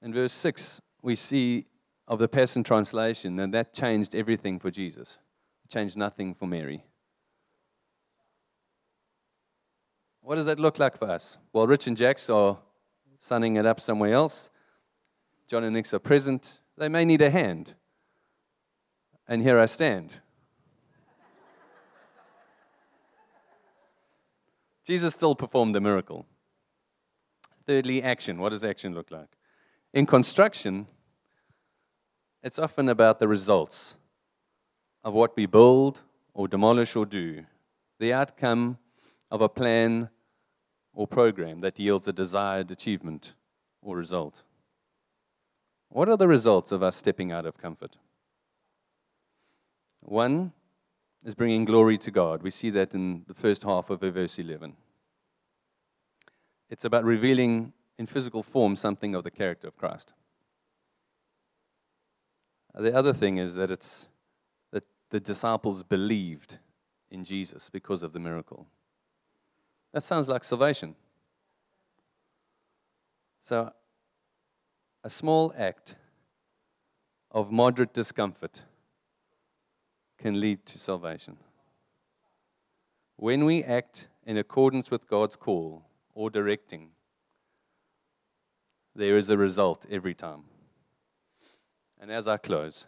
In 0.03 0.13
verse 0.13 0.33
6, 0.33 0.79
we 1.01 1.15
see 1.15 1.65
of 2.07 2.19
the 2.19 2.27
Passion 2.27 2.63
Translation 2.63 3.35
that 3.37 3.51
that 3.51 3.73
changed 3.73 4.13
everything 4.13 4.59
for 4.59 4.69
Jesus. 4.69 5.17
It 5.65 5.71
changed 5.71 5.97
nothing 5.97 6.35
for 6.35 6.45
Mary. 6.45 6.83
What 10.23 10.35
does 10.35 10.45
that 10.45 10.57
look 10.57 10.79
like 10.79 10.97
for 10.97 11.11
us? 11.11 11.37
Well, 11.51 11.67
Rich 11.67 11.87
and 11.87 11.97
Jax 11.97 12.29
are 12.29 12.57
sunning 13.19 13.57
it 13.57 13.65
up 13.65 13.81
somewhere 13.81 14.13
else. 14.13 14.49
John 15.49 15.65
and 15.65 15.73
Nix 15.73 15.93
are 15.93 15.99
present. 15.99 16.61
They 16.77 16.87
may 16.87 17.03
need 17.03 17.21
a 17.21 17.29
hand. 17.29 17.73
And 19.27 19.41
here 19.41 19.59
I 19.59 19.65
stand. 19.65 20.11
Jesus 24.87 25.13
still 25.13 25.35
performed 25.35 25.75
the 25.75 25.81
miracle. 25.81 26.25
Thirdly, 27.67 28.01
action. 28.01 28.39
What 28.39 28.51
does 28.51 28.63
action 28.63 28.93
look 28.93 29.11
like? 29.11 29.27
In 29.93 30.05
construction, 30.05 30.87
it's 32.41 32.59
often 32.59 32.87
about 32.87 33.19
the 33.19 33.27
results 33.27 33.97
of 35.03 35.13
what 35.13 35.35
we 35.35 35.47
build 35.47 36.01
or 36.33 36.47
demolish 36.47 36.95
or 36.95 37.05
do, 37.05 37.43
the 37.99 38.13
outcome 38.13 38.77
of 39.33 39.41
a 39.41 39.49
plan 39.49 40.09
or 40.93 41.07
program 41.07 41.61
that 41.61 41.79
yields 41.79 42.07
a 42.07 42.13
desired 42.13 42.69
achievement 42.69 43.33
or 43.81 43.97
result. 43.97 44.43
What 45.89 46.07
are 46.07 46.15
the 46.15 46.27
results 46.27 46.71
of 46.71 46.83
us 46.83 46.95
stepping 46.95 47.31
out 47.31 47.47
of 47.47 47.57
comfort? 47.57 47.97
One 50.01 50.53
is 51.25 51.33
bringing 51.33 51.65
glory 51.65 51.97
to 51.97 52.11
God. 52.11 52.43
We 52.43 52.51
see 52.51 52.69
that 52.71 52.93
in 52.93 53.23
the 53.27 53.33
first 53.33 53.63
half 53.63 53.89
of 53.89 54.01
verse 54.01 54.37
11. 54.37 54.75
It's 56.69 56.85
about 56.85 57.03
revealing 57.03 57.73
in 57.97 58.05
physical 58.05 58.43
form 58.43 58.75
something 58.75 59.15
of 59.15 59.23
the 59.23 59.31
character 59.31 59.67
of 59.67 59.75
Christ. 59.75 60.13
The 62.75 62.95
other 62.95 63.13
thing 63.13 63.37
is 63.37 63.55
that 63.55 63.71
it's 63.71 64.07
that 64.71 64.83
the 65.09 65.19
disciples 65.19 65.81
believed 65.81 66.59
in 67.09 67.23
Jesus 67.23 67.71
because 67.71 68.03
of 68.03 68.13
the 68.13 68.19
miracle. 68.19 68.67
That 69.93 70.01
sounds 70.01 70.27
like 70.27 70.43
salvation. 70.43 70.95
So, 73.39 73.71
a 75.03 75.09
small 75.09 75.53
act 75.57 75.95
of 77.31 77.51
moderate 77.51 77.93
discomfort 77.93 78.63
can 80.17 80.39
lead 80.39 80.65
to 80.65 80.79
salvation. 80.79 81.37
When 83.17 83.45
we 83.45 83.63
act 83.63 84.07
in 84.25 84.37
accordance 84.37 84.89
with 84.89 85.07
God's 85.07 85.35
call 85.35 85.83
or 86.15 86.29
directing, 86.29 86.89
there 88.95 89.17
is 89.17 89.29
a 89.29 89.37
result 89.37 89.85
every 89.91 90.13
time. 90.13 90.43
And 91.99 92.11
as 92.11 92.27
I 92.27 92.37
close, 92.37 92.85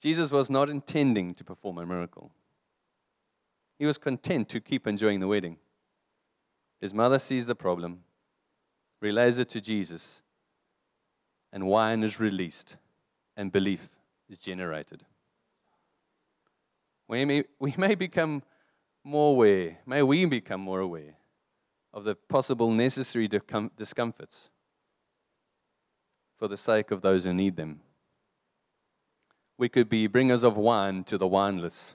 Jesus 0.00 0.30
was 0.30 0.50
not 0.50 0.70
intending 0.70 1.34
to 1.34 1.44
perform 1.44 1.78
a 1.78 1.86
miracle. 1.86 2.30
He 3.78 3.86
was 3.86 3.98
content 3.98 4.48
to 4.50 4.60
keep 4.60 4.86
enjoying 4.86 5.20
the 5.20 5.28
wedding. 5.28 5.58
His 6.80 6.92
mother 6.92 7.18
sees 7.18 7.46
the 7.46 7.54
problem, 7.54 8.00
relays 9.00 9.38
it 9.38 9.48
to 9.50 9.60
Jesus, 9.60 10.22
and 11.52 11.66
wine 11.66 12.02
is 12.02 12.20
released, 12.20 12.76
and 13.36 13.50
belief 13.50 13.88
is 14.28 14.40
generated. 14.40 15.04
We 17.08 17.24
may, 17.24 17.44
we 17.58 17.74
may 17.76 17.94
become 17.94 18.42
more 19.04 19.32
aware, 19.32 19.78
may 19.86 20.02
we 20.02 20.24
become 20.24 20.60
more 20.60 20.80
aware 20.80 21.14
of 21.94 22.04
the 22.04 22.14
possible 22.14 22.70
necessary 22.70 23.28
discomforts 23.28 24.50
for 26.36 26.48
the 26.48 26.56
sake 26.56 26.90
of 26.90 27.00
those 27.00 27.24
who 27.24 27.32
need 27.32 27.56
them. 27.56 27.80
We 29.56 29.70
could 29.70 29.88
be 29.88 30.06
bringers 30.06 30.44
of 30.44 30.58
wine 30.58 31.04
to 31.04 31.16
the 31.16 31.28
wineless 31.28 31.94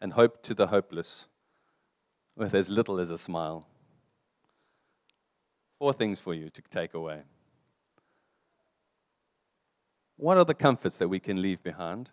and 0.00 0.14
hope 0.14 0.42
to 0.44 0.54
the 0.54 0.68
hopeless 0.68 1.26
with 2.36 2.54
as 2.54 2.70
little 2.70 2.98
as 2.98 3.10
a 3.10 3.18
smile. 3.18 3.66
Four 5.84 5.92
things 5.92 6.18
for 6.18 6.32
you 6.32 6.48
to 6.48 6.62
take 6.62 6.94
away. 6.94 7.24
What 10.16 10.38
are 10.38 10.44
the 10.46 10.54
comforts 10.54 10.96
that 10.96 11.08
we 11.08 11.20
can 11.20 11.42
leave 11.42 11.62
behind? 11.62 12.08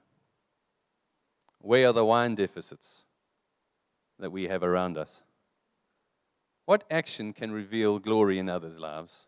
Where 1.59 1.87
are 1.87 1.93
the 1.93 2.03
wine 2.03 2.35
deficits 2.35 3.05
that 4.19 4.29
we 4.29 4.49
have 4.49 4.61
around 4.61 4.97
us? 4.97 5.21
What 6.65 6.83
action 6.91 7.31
can 7.31 7.53
reveal 7.53 7.97
glory 7.97 8.39
in 8.39 8.49
others' 8.49 8.77
lives? 8.77 9.27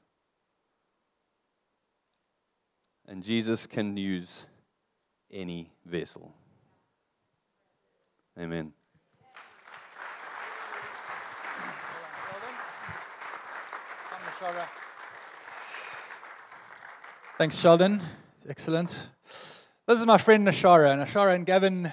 And 3.07 3.23
Jesus 3.23 3.65
can 3.65 3.95
use 3.95 4.45
any 5.31 5.71
vessel. 5.85 6.35
Amen. 8.37 8.73
Thanks, 17.37 17.57
Sheldon. 17.57 18.01
Excellent. 18.49 19.09
This 19.87 19.99
is 19.99 20.05
my 20.05 20.17
friend 20.17 20.45
Nashara. 20.45 20.97
Nashara 20.97 21.35
and 21.35 21.45
Gavin 21.45 21.89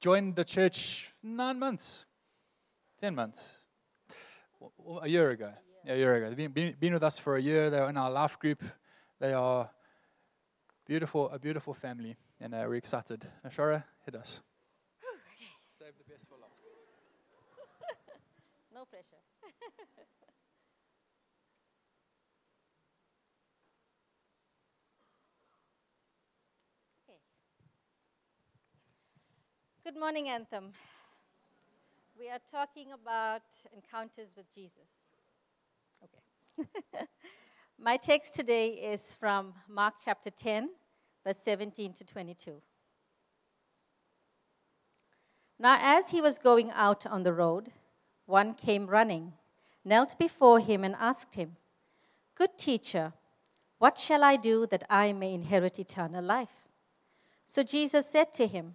joined 0.00 0.34
the 0.34 0.44
church 0.44 1.12
nine 1.22 1.58
months, 1.58 2.06
ten 2.98 3.14
months, 3.14 3.58
a 5.02 5.08
year 5.08 5.30
ago. 5.30 5.52
Yeah, 5.84 5.92
a 5.92 5.96
year 5.96 6.14
ago. 6.16 6.28
They've 6.28 6.36
been, 6.36 6.52
been, 6.52 6.74
been 6.80 6.92
with 6.94 7.02
us 7.02 7.18
for 7.18 7.36
a 7.36 7.42
year. 7.42 7.68
They're 7.68 7.90
in 7.90 7.98
our 7.98 8.10
life 8.10 8.38
group. 8.38 8.64
They 9.18 9.34
are 9.34 9.70
beautiful, 10.86 11.28
a 11.28 11.38
beautiful 11.38 11.74
family, 11.74 12.16
and 12.40 12.54
uh, 12.54 12.64
we're 12.66 12.76
excited. 12.76 13.26
Nashara, 13.44 13.84
hit 14.06 14.16
us. 14.16 14.40
okay. 15.04 15.50
Save 15.78 15.92
the 15.98 16.04
best 16.10 16.26
for 16.28 16.36
last. 16.40 16.54
no 18.74 18.86
pressure. 18.86 19.20
Good 29.82 29.96
morning, 29.96 30.28
Anthem. 30.28 30.72
We 32.18 32.28
are 32.28 32.38
talking 32.52 32.88
about 32.92 33.40
encounters 33.74 34.34
with 34.36 34.44
Jesus. 34.54 34.90
Okay. 36.04 37.06
My 37.78 37.96
text 37.96 38.34
today 38.34 38.68
is 38.72 39.14
from 39.14 39.54
Mark 39.66 39.94
chapter 40.04 40.28
10, 40.28 40.68
verse 41.24 41.38
17 41.38 41.94
to 41.94 42.04
22. 42.04 42.60
Now, 45.58 45.78
as 45.80 46.10
he 46.10 46.20
was 46.20 46.36
going 46.36 46.70
out 46.72 47.06
on 47.06 47.22
the 47.22 47.32
road, 47.32 47.70
one 48.26 48.52
came 48.52 48.86
running, 48.86 49.32
knelt 49.82 50.18
before 50.18 50.60
him, 50.60 50.84
and 50.84 50.94
asked 51.00 51.36
him, 51.36 51.56
Good 52.34 52.58
teacher, 52.58 53.14
what 53.78 53.98
shall 53.98 54.22
I 54.24 54.36
do 54.36 54.66
that 54.66 54.84
I 54.90 55.14
may 55.14 55.32
inherit 55.32 55.78
eternal 55.78 56.22
life? 56.22 56.68
So 57.46 57.62
Jesus 57.62 58.06
said 58.06 58.34
to 58.34 58.46
him, 58.46 58.74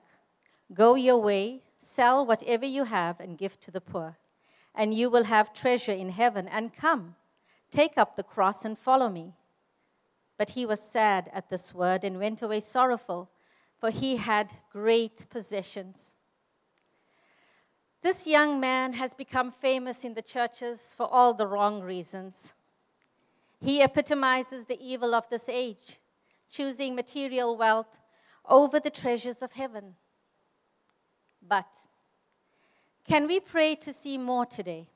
Go 0.73 0.95
your 0.95 1.17
way, 1.17 1.61
sell 1.79 2.25
whatever 2.25 2.65
you 2.65 2.85
have, 2.85 3.19
and 3.19 3.37
give 3.37 3.59
to 3.61 3.71
the 3.71 3.81
poor, 3.81 4.17
and 4.73 4.93
you 4.93 5.09
will 5.09 5.25
have 5.25 5.53
treasure 5.53 5.91
in 5.91 6.09
heaven. 6.09 6.47
And 6.47 6.73
come, 6.73 7.15
take 7.69 7.97
up 7.97 8.15
the 8.15 8.23
cross 8.23 8.63
and 8.63 8.77
follow 8.77 9.09
me. 9.09 9.33
But 10.37 10.51
he 10.51 10.65
was 10.65 10.81
sad 10.81 11.29
at 11.33 11.49
this 11.49 11.73
word 11.73 12.03
and 12.03 12.19
went 12.19 12.41
away 12.41 12.61
sorrowful, 12.61 13.29
for 13.77 13.89
he 13.89 14.17
had 14.17 14.53
great 14.71 15.25
possessions. 15.29 16.15
This 18.01 18.25
young 18.25 18.59
man 18.59 18.93
has 18.93 19.13
become 19.13 19.51
famous 19.51 20.03
in 20.03 20.15
the 20.15 20.21
churches 20.21 20.93
for 20.95 21.05
all 21.05 21.33
the 21.33 21.45
wrong 21.45 21.81
reasons. 21.81 22.53
He 23.59 23.83
epitomizes 23.83 24.65
the 24.65 24.79
evil 24.81 25.13
of 25.13 25.29
this 25.29 25.47
age, 25.47 25.99
choosing 26.49 26.95
material 26.95 27.55
wealth 27.55 27.99
over 28.49 28.79
the 28.79 28.89
treasures 28.89 29.43
of 29.43 29.51
heaven. 29.51 29.95
But 31.51 31.75
can 33.05 33.27
we 33.27 33.41
pray 33.41 33.75
to 33.75 33.91
see 33.91 34.17
more 34.17 34.45
today? 34.45 34.87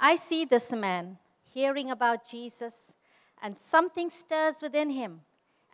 I 0.00 0.16
see 0.16 0.46
this 0.46 0.72
man 0.72 1.18
hearing 1.52 1.90
about 1.90 2.26
Jesus, 2.26 2.94
and 3.42 3.58
something 3.58 4.08
stirs 4.08 4.62
within 4.62 4.88
him, 4.88 5.20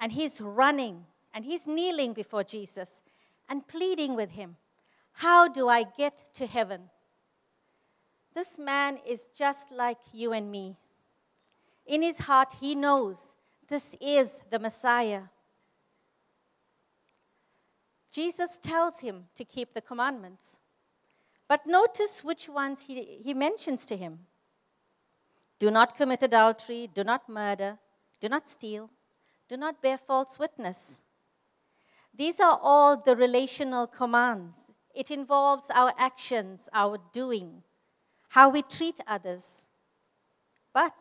and 0.00 0.10
he's 0.10 0.40
running 0.40 1.04
and 1.32 1.44
he's 1.44 1.68
kneeling 1.68 2.12
before 2.12 2.42
Jesus 2.42 3.02
and 3.48 3.68
pleading 3.68 4.16
with 4.16 4.32
him, 4.32 4.56
How 5.12 5.46
do 5.46 5.68
I 5.68 5.84
get 5.84 6.30
to 6.34 6.46
heaven? 6.48 6.90
This 8.34 8.58
man 8.58 8.98
is 9.06 9.28
just 9.38 9.70
like 9.70 9.98
you 10.12 10.32
and 10.32 10.50
me. 10.50 10.76
In 11.86 12.02
his 12.02 12.18
heart, 12.18 12.54
he 12.60 12.74
knows 12.74 13.36
this 13.68 13.94
is 14.00 14.42
the 14.50 14.58
Messiah. 14.58 15.22
Jesus 18.12 18.58
tells 18.58 19.00
him 19.00 19.24
to 19.34 19.44
keep 19.44 19.74
the 19.74 19.80
commandments. 19.80 20.58
But 21.48 21.66
notice 21.66 22.22
which 22.22 22.48
ones 22.48 22.82
he, 22.86 23.18
he 23.24 23.34
mentions 23.34 23.84
to 23.86 23.96
him 23.96 24.20
do 25.58 25.70
not 25.70 25.96
commit 25.96 26.22
adultery, 26.22 26.88
do 26.92 27.04
not 27.04 27.28
murder, 27.28 27.78
do 28.20 28.28
not 28.28 28.48
steal, 28.48 28.90
Do 29.52 29.58
not 29.58 29.82
bear 29.82 29.98
false 29.98 30.38
witness. 30.38 31.02
These 32.14 32.40
are 32.40 32.58
all 32.62 32.96
the 32.96 33.14
relational 33.14 33.86
commands. 33.86 34.56
It 34.94 35.10
involves 35.10 35.66
our 35.74 35.92
actions, 35.98 36.70
our 36.72 36.98
doing, 37.12 37.62
how 38.30 38.48
we 38.48 38.62
treat 38.62 38.98
others. 39.06 39.66
But 40.72 40.98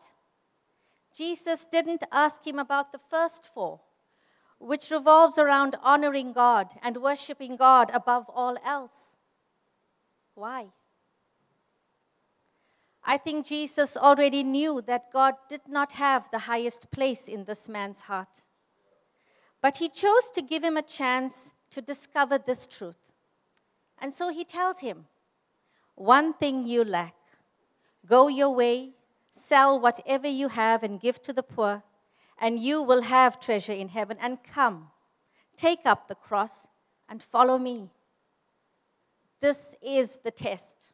Jesus 1.16 1.64
didn't 1.64 2.02
ask 2.12 2.46
him 2.46 2.58
about 2.58 2.92
the 2.92 2.98
first 2.98 3.48
four, 3.54 3.80
which 4.62 4.90
revolves 4.90 5.38
around 5.38 5.74
honoring 5.82 6.32
God 6.32 6.68
and 6.82 7.02
worshiping 7.02 7.56
God 7.56 7.90
above 7.92 8.26
all 8.32 8.56
else. 8.64 9.16
Why? 10.34 10.68
I 13.04 13.18
think 13.18 13.46
Jesus 13.46 13.96
already 13.96 14.44
knew 14.44 14.80
that 14.86 15.12
God 15.12 15.34
did 15.48 15.62
not 15.68 15.92
have 15.92 16.30
the 16.30 16.40
highest 16.40 16.92
place 16.92 17.26
in 17.26 17.44
this 17.44 17.68
man's 17.68 18.02
heart. 18.02 18.42
But 19.60 19.78
he 19.78 19.88
chose 19.88 20.30
to 20.34 20.42
give 20.42 20.62
him 20.62 20.76
a 20.76 20.82
chance 20.82 21.54
to 21.70 21.82
discover 21.82 22.38
this 22.38 22.66
truth. 22.66 23.10
And 24.00 24.12
so 24.12 24.28
he 24.28 24.44
tells 24.44 24.78
him, 24.78 25.06
One 25.96 26.34
thing 26.34 26.64
you 26.66 26.84
lack. 26.84 27.14
Go 28.06 28.28
your 28.28 28.50
way, 28.50 28.90
sell 29.32 29.78
whatever 29.78 30.28
you 30.28 30.48
have, 30.48 30.84
and 30.84 31.00
give 31.00 31.20
to 31.22 31.32
the 31.32 31.42
poor, 31.42 31.82
and 32.42 32.58
you 32.58 32.82
will 32.82 33.02
have 33.02 33.38
treasure 33.38 33.72
in 33.72 33.88
heaven. 33.88 34.18
And 34.20 34.42
come, 34.42 34.88
take 35.56 35.86
up 35.86 36.08
the 36.08 36.16
cross, 36.16 36.66
and 37.08 37.22
follow 37.22 37.56
me. 37.56 37.90
This 39.40 39.76
is 39.80 40.18
the 40.24 40.32
test. 40.32 40.92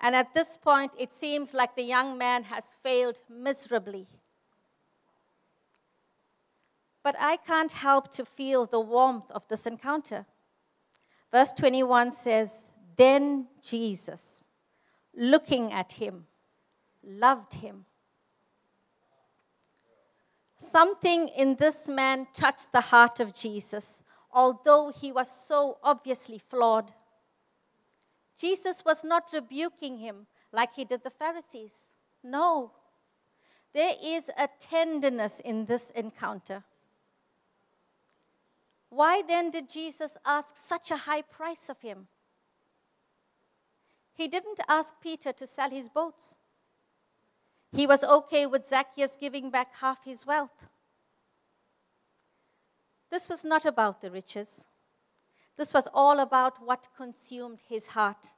And 0.00 0.16
at 0.16 0.34
this 0.34 0.56
point, 0.56 0.92
it 0.98 1.12
seems 1.12 1.52
like 1.52 1.76
the 1.76 1.82
young 1.82 2.16
man 2.16 2.44
has 2.44 2.74
failed 2.82 3.20
miserably. 3.28 4.06
But 7.04 7.16
I 7.18 7.36
can't 7.36 7.72
help 7.72 8.10
to 8.12 8.24
feel 8.24 8.64
the 8.64 8.80
warmth 8.80 9.30
of 9.30 9.46
this 9.48 9.66
encounter. 9.66 10.24
Verse 11.30 11.52
21 11.52 12.12
says, 12.12 12.70
Then 12.96 13.48
Jesus, 13.60 14.46
looking 15.14 15.72
at 15.72 15.92
him, 15.92 16.26
loved 17.04 17.54
him. 17.54 17.84
Something 20.62 21.26
in 21.26 21.56
this 21.56 21.88
man 21.88 22.28
touched 22.32 22.70
the 22.70 22.80
heart 22.80 23.18
of 23.18 23.34
Jesus, 23.34 24.00
although 24.32 24.92
he 24.94 25.10
was 25.10 25.28
so 25.28 25.78
obviously 25.82 26.38
flawed. 26.38 26.92
Jesus 28.38 28.84
was 28.84 29.02
not 29.02 29.24
rebuking 29.32 29.98
him 29.98 30.26
like 30.52 30.74
he 30.74 30.84
did 30.84 31.02
the 31.02 31.10
Pharisees. 31.10 31.90
No. 32.22 32.70
There 33.74 33.96
is 34.00 34.30
a 34.38 34.48
tenderness 34.60 35.40
in 35.40 35.64
this 35.64 35.90
encounter. 35.90 36.62
Why 38.88 39.22
then 39.26 39.50
did 39.50 39.68
Jesus 39.68 40.16
ask 40.24 40.56
such 40.56 40.92
a 40.92 40.96
high 41.08 41.22
price 41.22 41.68
of 41.68 41.80
him? 41.80 42.06
He 44.14 44.28
didn't 44.28 44.60
ask 44.68 44.94
Peter 45.02 45.32
to 45.32 45.46
sell 45.46 45.70
his 45.70 45.88
boats. 45.88 46.36
He 47.74 47.86
was 47.86 48.04
okay 48.04 48.46
with 48.46 48.66
Zacchaeus 48.66 49.16
giving 49.18 49.50
back 49.50 49.76
half 49.76 50.04
his 50.04 50.26
wealth. 50.26 50.68
This 53.10 53.28
was 53.28 53.44
not 53.44 53.64
about 53.64 54.00
the 54.00 54.10
riches. 54.10 54.64
This 55.56 55.74
was 55.74 55.88
all 55.92 56.20
about 56.20 56.64
what 56.64 56.88
consumed 56.96 57.60
his 57.68 57.88
heart. 57.88 58.28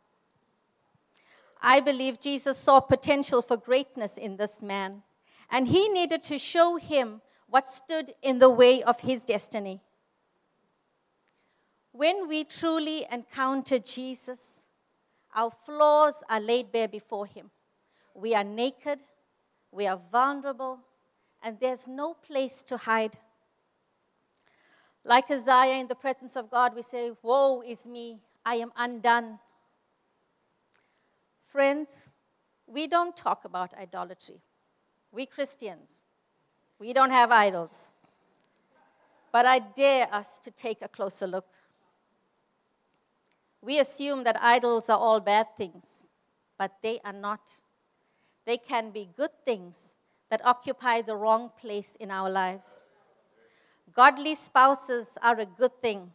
I 1.63 1.81
believe 1.81 2.21
Jesus 2.21 2.59
saw 2.59 2.81
potential 2.81 3.41
for 3.43 3.57
greatness 3.57 4.19
in 4.19 4.37
this 4.37 4.61
man, 4.61 5.03
and 5.51 5.69
he 5.69 5.89
needed 5.89 6.23
to 6.25 6.39
show 6.39 6.77
him 6.77 7.23
what 7.49 7.67
stood 7.67 8.15
in 8.23 8.39
the 8.39 8.51
way 8.51 8.83
of 8.83 9.01
his 9.01 9.25
destiny. 9.25 9.81
When 11.93 12.27
we 12.27 12.43
truly 12.43 13.07
encounter 13.09 13.79
Jesus, 13.79 14.65
our 15.33 15.53
flaws 15.53 16.25
are 16.29 16.41
laid 16.41 16.73
bare 16.73 16.89
before 16.89 17.25
Him. 17.25 17.53
We 18.15 18.35
are 18.35 18.43
naked, 18.43 19.03
we 19.75 19.89
are 19.89 20.01
vulnerable, 20.13 20.79
and 21.43 21.59
there's 21.59 21.89
no 21.89 22.15
place 22.15 22.63
to 22.63 22.77
hide. 22.77 23.19
Like 25.05 25.31
Isaiah 25.31 25.81
in 25.81 25.89
the 25.89 25.97
presence 25.97 26.37
of 26.37 26.51
God, 26.51 26.75
we 26.75 26.83
say, 26.83 27.11
Woe 27.23 27.61
is 27.61 27.87
me, 27.87 28.21
I 28.47 28.55
am 28.57 28.73
undone. 28.77 29.41
Friends, 31.47 32.09
we 32.67 32.87
don't 32.87 33.17
talk 33.17 33.45
about 33.45 33.75
idolatry. 33.75 34.41
We 35.11 35.27
Christians, 35.27 35.91
we 36.79 36.93
don't 36.93 37.11
have 37.11 37.33
idols. 37.33 37.91
But 39.33 39.45
I 39.45 39.59
dare 39.59 40.13
us 40.15 40.39
to 40.41 40.53
take 40.53 40.83
a 40.83 40.89
closer 40.89 41.27
look. 41.27 41.49
We 43.61 43.81
assume 43.81 44.23
that 44.25 44.41
idols 44.41 44.89
are 44.89 44.99
all 44.99 45.19
bad 45.19 45.49
things, 45.57 46.07
but 46.57 46.77
they 46.83 47.01
are 47.05 47.13
not. 47.13 47.41
They 48.47 48.57
can 48.57 48.91
be 48.91 49.09
good 49.17 49.31
things 49.45 49.95
that 50.31 50.45
occupy 50.45 51.03
the 51.03 51.17
wrong 51.17 51.51
place 51.59 51.97
in 51.97 52.11
our 52.11 52.31
lives. 52.31 52.85
Godly 53.95 54.35
spouses 54.35 55.17
are 55.23 55.39
a 55.39 55.47
good 55.47 55.81
thing. 55.81 56.13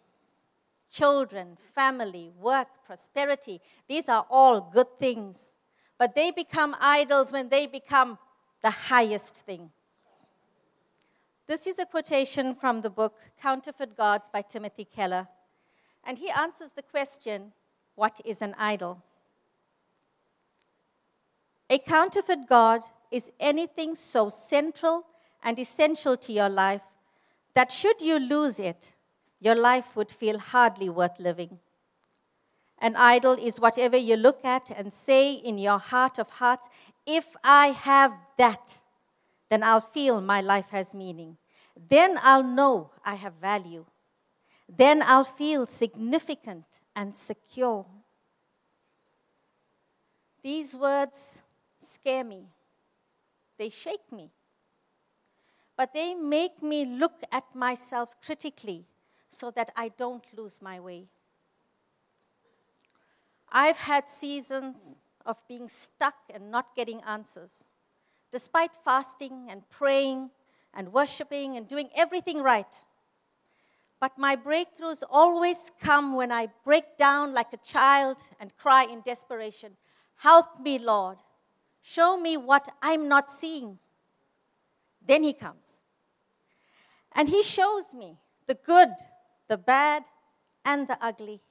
Children, 0.92 1.58
family, 1.76 2.32
work, 2.40 2.68
prosperity, 2.86 3.62
these 3.88 4.10
are 4.10 4.26
all 4.30 4.62
good 4.74 5.00
things. 5.00 5.54
But 5.98 6.16
they 6.16 6.32
become 6.32 6.76
idols 6.80 7.32
when 7.32 7.50
they 7.50 7.68
become 7.68 8.18
the 8.62 8.72
highest 8.72 9.46
thing. 9.46 9.72
This 11.48 11.66
is 11.66 11.80
a 11.80 11.86
quotation 11.86 12.54
from 12.54 12.82
the 12.82 12.90
book 12.90 13.16
Counterfeit 13.42 13.96
Gods 13.98 14.30
by 14.32 14.42
Timothy 14.42 14.86
Keller. 14.86 15.28
And 16.04 16.18
he 16.18 16.30
answers 16.30 16.72
the 16.76 16.84
question 16.84 17.54
what 17.96 18.22
is 18.24 18.42
an 18.42 18.56
idol? 18.58 19.04
A 21.70 21.78
counterfeit 21.78 22.48
God 22.48 22.82
is 23.12 23.32
anything 23.40 23.96
so 23.96 24.30
central 24.30 25.06
and 25.44 25.58
essential 25.60 26.18
to 26.18 26.34
your 26.34 26.50
life 26.50 26.82
that 27.54 27.72
should 27.72 28.02
you 28.02 28.20
lose 28.20 28.60
it, 28.60 28.96
your 29.40 29.56
life 29.56 29.96
would 29.96 30.10
feel 30.10 30.40
hardly 30.40 30.90
worth 30.90 31.20
living. 31.20 31.60
An 32.80 32.96
idol 32.96 33.34
is 33.34 33.60
whatever 33.60 33.98
you 33.98 34.16
look 34.16 34.46
at 34.46 34.72
and 34.72 34.94
say 34.94 35.34
in 35.34 35.58
your 35.58 35.80
heart 35.80 36.18
of 36.18 36.30
hearts, 36.30 36.70
if 37.06 37.36
I 37.44 37.68
have 37.68 38.14
that, 38.38 38.80
then 39.50 39.64
I'll 39.64 39.82
feel 39.82 40.22
my 40.22 40.42
life 40.42 40.70
has 40.70 40.96
meaning. 40.96 41.38
Then 41.90 42.18
I'll 42.22 42.44
know 42.44 42.92
I 43.04 43.16
have 43.16 43.34
value 43.42 43.86
then 44.78 45.02
I'll 45.02 45.24
feel 45.24 45.66
significant 45.66 46.66
and 46.96 47.16
secure. 47.16 47.86
These 50.44 50.76
words 50.76 51.42
scare 51.82 52.24
me, 52.24 52.48
they 53.58 53.70
shake 53.70 54.12
me, 54.12 54.32
but 55.78 55.94
they 55.94 56.14
make 56.14 56.62
me 56.62 56.86
look 56.86 57.24
at 57.32 57.56
myself 57.56 58.16
critically 58.22 58.86
so 59.30 59.52
that 59.52 59.72
I 59.76 59.90
don't 59.90 60.24
lose 60.36 60.62
my 60.62 60.80
way. 60.80 61.08
I've 63.52 63.78
had 63.78 64.10
seasons 64.10 64.98
of 65.26 65.38
being 65.48 65.70
stuck 65.70 66.16
and 66.34 66.52
not 66.52 66.76
getting 66.76 67.02
answers, 67.02 67.72
despite 68.32 68.72
fasting 68.84 69.48
and 69.50 69.68
praying 69.70 70.30
and 70.74 70.94
worshiping 70.94 71.58
and 71.58 71.68
doing 71.68 71.90
everything 71.96 72.42
right. 72.42 72.84
But 74.00 74.18
my 74.18 74.36
breakthroughs 74.36 75.04
always 75.10 75.72
come 75.80 76.16
when 76.16 76.32
I 76.32 76.48
break 76.64 76.98
down 76.98 77.34
like 77.34 77.54
a 77.54 77.58
child 77.58 78.18
and 78.40 78.56
cry 78.56 78.84
in 78.86 79.02
desperation 79.02 79.78
Help 80.20 80.60
me, 80.60 80.78
Lord. 80.78 81.18
Show 81.82 82.18
me 82.18 82.38
what 82.38 82.68
I'm 82.82 83.08
not 83.08 83.30
seeing. 83.30 83.80
Then 85.06 85.24
He 85.24 85.34
comes. 85.34 85.80
And 87.14 87.30
He 87.30 87.42
shows 87.44 87.94
me 87.94 88.18
the 88.48 88.56
good, 88.56 88.90
the 89.48 89.58
bad, 89.58 90.04
and 90.66 90.88
the 90.88 90.98
ugly. 91.02 91.42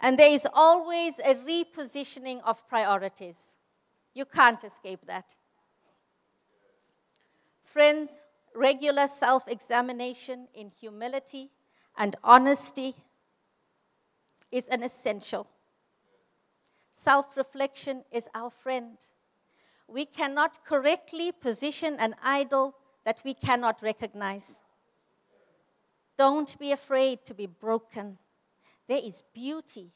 And 0.00 0.18
there 0.18 0.30
is 0.30 0.46
always 0.52 1.18
a 1.20 1.34
repositioning 1.34 2.40
of 2.44 2.66
priorities. 2.68 3.52
You 4.14 4.24
can't 4.24 4.62
escape 4.64 5.06
that. 5.06 5.36
Friends, 7.62 8.24
regular 8.54 9.06
self 9.06 9.48
examination 9.48 10.48
in 10.54 10.70
humility 10.78 11.50
and 11.96 12.16
honesty 12.22 12.94
is 14.50 14.68
an 14.68 14.82
essential. 14.82 15.46
Self 16.92 17.36
reflection 17.36 18.04
is 18.12 18.28
our 18.34 18.50
friend. 18.50 18.98
We 19.92 20.06
cannot 20.06 20.64
correctly 20.64 21.32
position 21.32 21.96
an 21.98 22.14
idol 22.22 22.74
that 23.04 23.20
we 23.26 23.34
cannot 23.34 23.82
recognize. 23.82 24.58
Don't 26.16 26.58
be 26.58 26.72
afraid 26.72 27.26
to 27.26 27.34
be 27.34 27.44
broken. 27.44 28.16
There 28.88 29.02
is 29.04 29.22
beauty, 29.34 29.92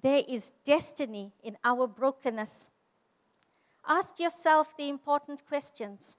there 0.00 0.22
is 0.26 0.52
destiny 0.64 1.34
in 1.42 1.58
our 1.62 1.86
brokenness. 1.86 2.70
Ask 3.86 4.18
yourself 4.18 4.74
the 4.76 4.88
important 4.88 5.46
questions 5.46 6.16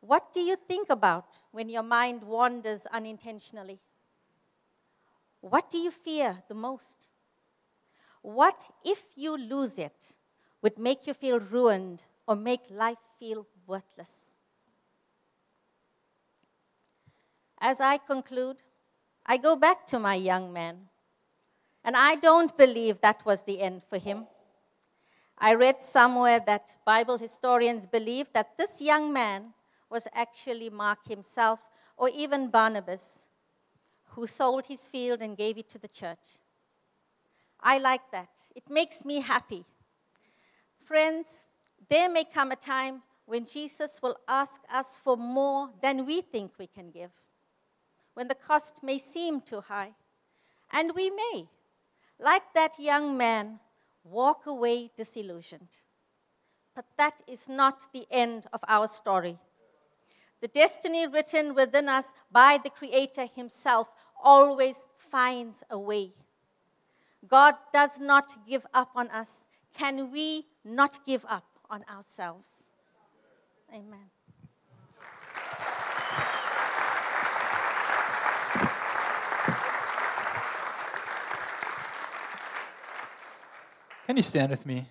What 0.00 0.32
do 0.32 0.40
you 0.40 0.56
think 0.56 0.90
about 0.90 1.38
when 1.52 1.68
your 1.68 1.84
mind 1.84 2.24
wanders 2.24 2.84
unintentionally? 2.92 3.78
What 5.40 5.70
do 5.70 5.78
you 5.78 5.92
fear 5.92 6.42
the 6.48 6.54
most? 6.54 7.08
What, 8.22 8.70
if 8.84 9.04
you 9.14 9.36
lose 9.36 9.78
it, 9.78 10.16
would 10.64 10.78
make 10.78 11.06
you 11.06 11.12
feel 11.12 11.38
ruined 11.38 12.02
or 12.26 12.34
make 12.34 12.70
life 12.70 12.96
feel 13.18 13.46
worthless? 13.66 14.32
As 17.58 17.82
I 17.82 17.98
conclude, 17.98 18.62
I 19.26 19.36
go 19.36 19.56
back 19.56 19.84
to 19.88 19.98
my 19.98 20.14
young 20.14 20.54
man, 20.54 20.88
and 21.84 21.94
I 21.94 22.14
don't 22.14 22.56
believe 22.56 23.02
that 23.02 23.26
was 23.26 23.42
the 23.42 23.60
end 23.60 23.82
for 23.90 23.98
him. 23.98 24.26
I 25.36 25.52
read 25.52 25.82
somewhere 25.82 26.40
that 26.46 26.76
Bible 26.86 27.18
historians 27.18 27.84
believe 27.84 28.32
that 28.32 28.56
this 28.56 28.80
young 28.80 29.12
man 29.12 29.52
was 29.90 30.08
actually 30.14 30.70
Mark 30.70 31.06
himself 31.06 31.60
or 31.98 32.08
even 32.08 32.48
Barnabas, 32.48 33.26
who 34.12 34.26
sold 34.26 34.64
his 34.64 34.88
field 34.88 35.20
and 35.20 35.36
gave 35.36 35.58
it 35.58 35.68
to 35.68 35.78
the 35.78 35.88
church. 35.88 36.38
I 37.60 37.76
like 37.76 38.10
that. 38.12 38.30
It 38.56 38.70
makes 38.70 39.04
me 39.04 39.20
happy. 39.20 39.66
Friends, 40.84 41.46
there 41.88 42.10
may 42.10 42.24
come 42.24 42.52
a 42.52 42.56
time 42.56 43.02
when 43.24 43.46
Jesus 43.46 44.00
will 44.02 44.18
ask 44.28 44.60
us 44.70 44.98
for 45.02 45.16
more 45.16 45.70
than 45.80 46.04
we 46.04 46.20
think 46.20 46.52
we 46.58 46.66
can 46.66 46.90
give, 46.90 47.10
when 48.12 48.28
the 48.28 48.34
cost 48.34 48.82
may 48.82 48.98
seem 48.98 49.40
too 49.40 49.62
high. 49.62 49.92
And 50.70 50.92
we 50.94 51.08
may, 51.08 51.46
like 52.20 52.52
that 52.54 52.78
young 52.78 53.16
man, 53.16 53.60
walk 54.04 54.44
away 54.44 54.90
disillusioned. 54.94 55.80
But 56.74 56.84
that 56.98 57.22
is 57.26 57.48
not 57.48 57.92
the 57.94 58.06
end 58.10 58.46
of 58.52 58.60
our 58.68 58.86
story. 58.86 59.38
The 60.40 60.48
destiny 60.48 61.06
written 61.06 61.54
within 61.54 61.88
us 61.88 62.12
by 62.30 62.58
the 62.62 62.68
Creator 62.68 63.28
Himself 63.34 63.88
always 64.22 64.84
finds 64.98 65.64
a 65.70 65.78
way. 65.78 66.12
God 67.26 67.54
does 67.72 67.98
not 67.98 68.36
give 68.46 68.66
up 68.74 68.90
on 68.94 69.08
us. 69.08 69.46
Can 69.74 70.12
we 70.12 70.46
not 70.64 71.04
give 71.04 71.24
up 71.28 71.44
on 71.68 71.84
ourselves? 71.90 72.68
Amen. 73.70 74.10
Can 84.06 84.16
you 84.16 84.22
stand 84.22 84.50
with 84.50 84.64
me? 84.64 84.86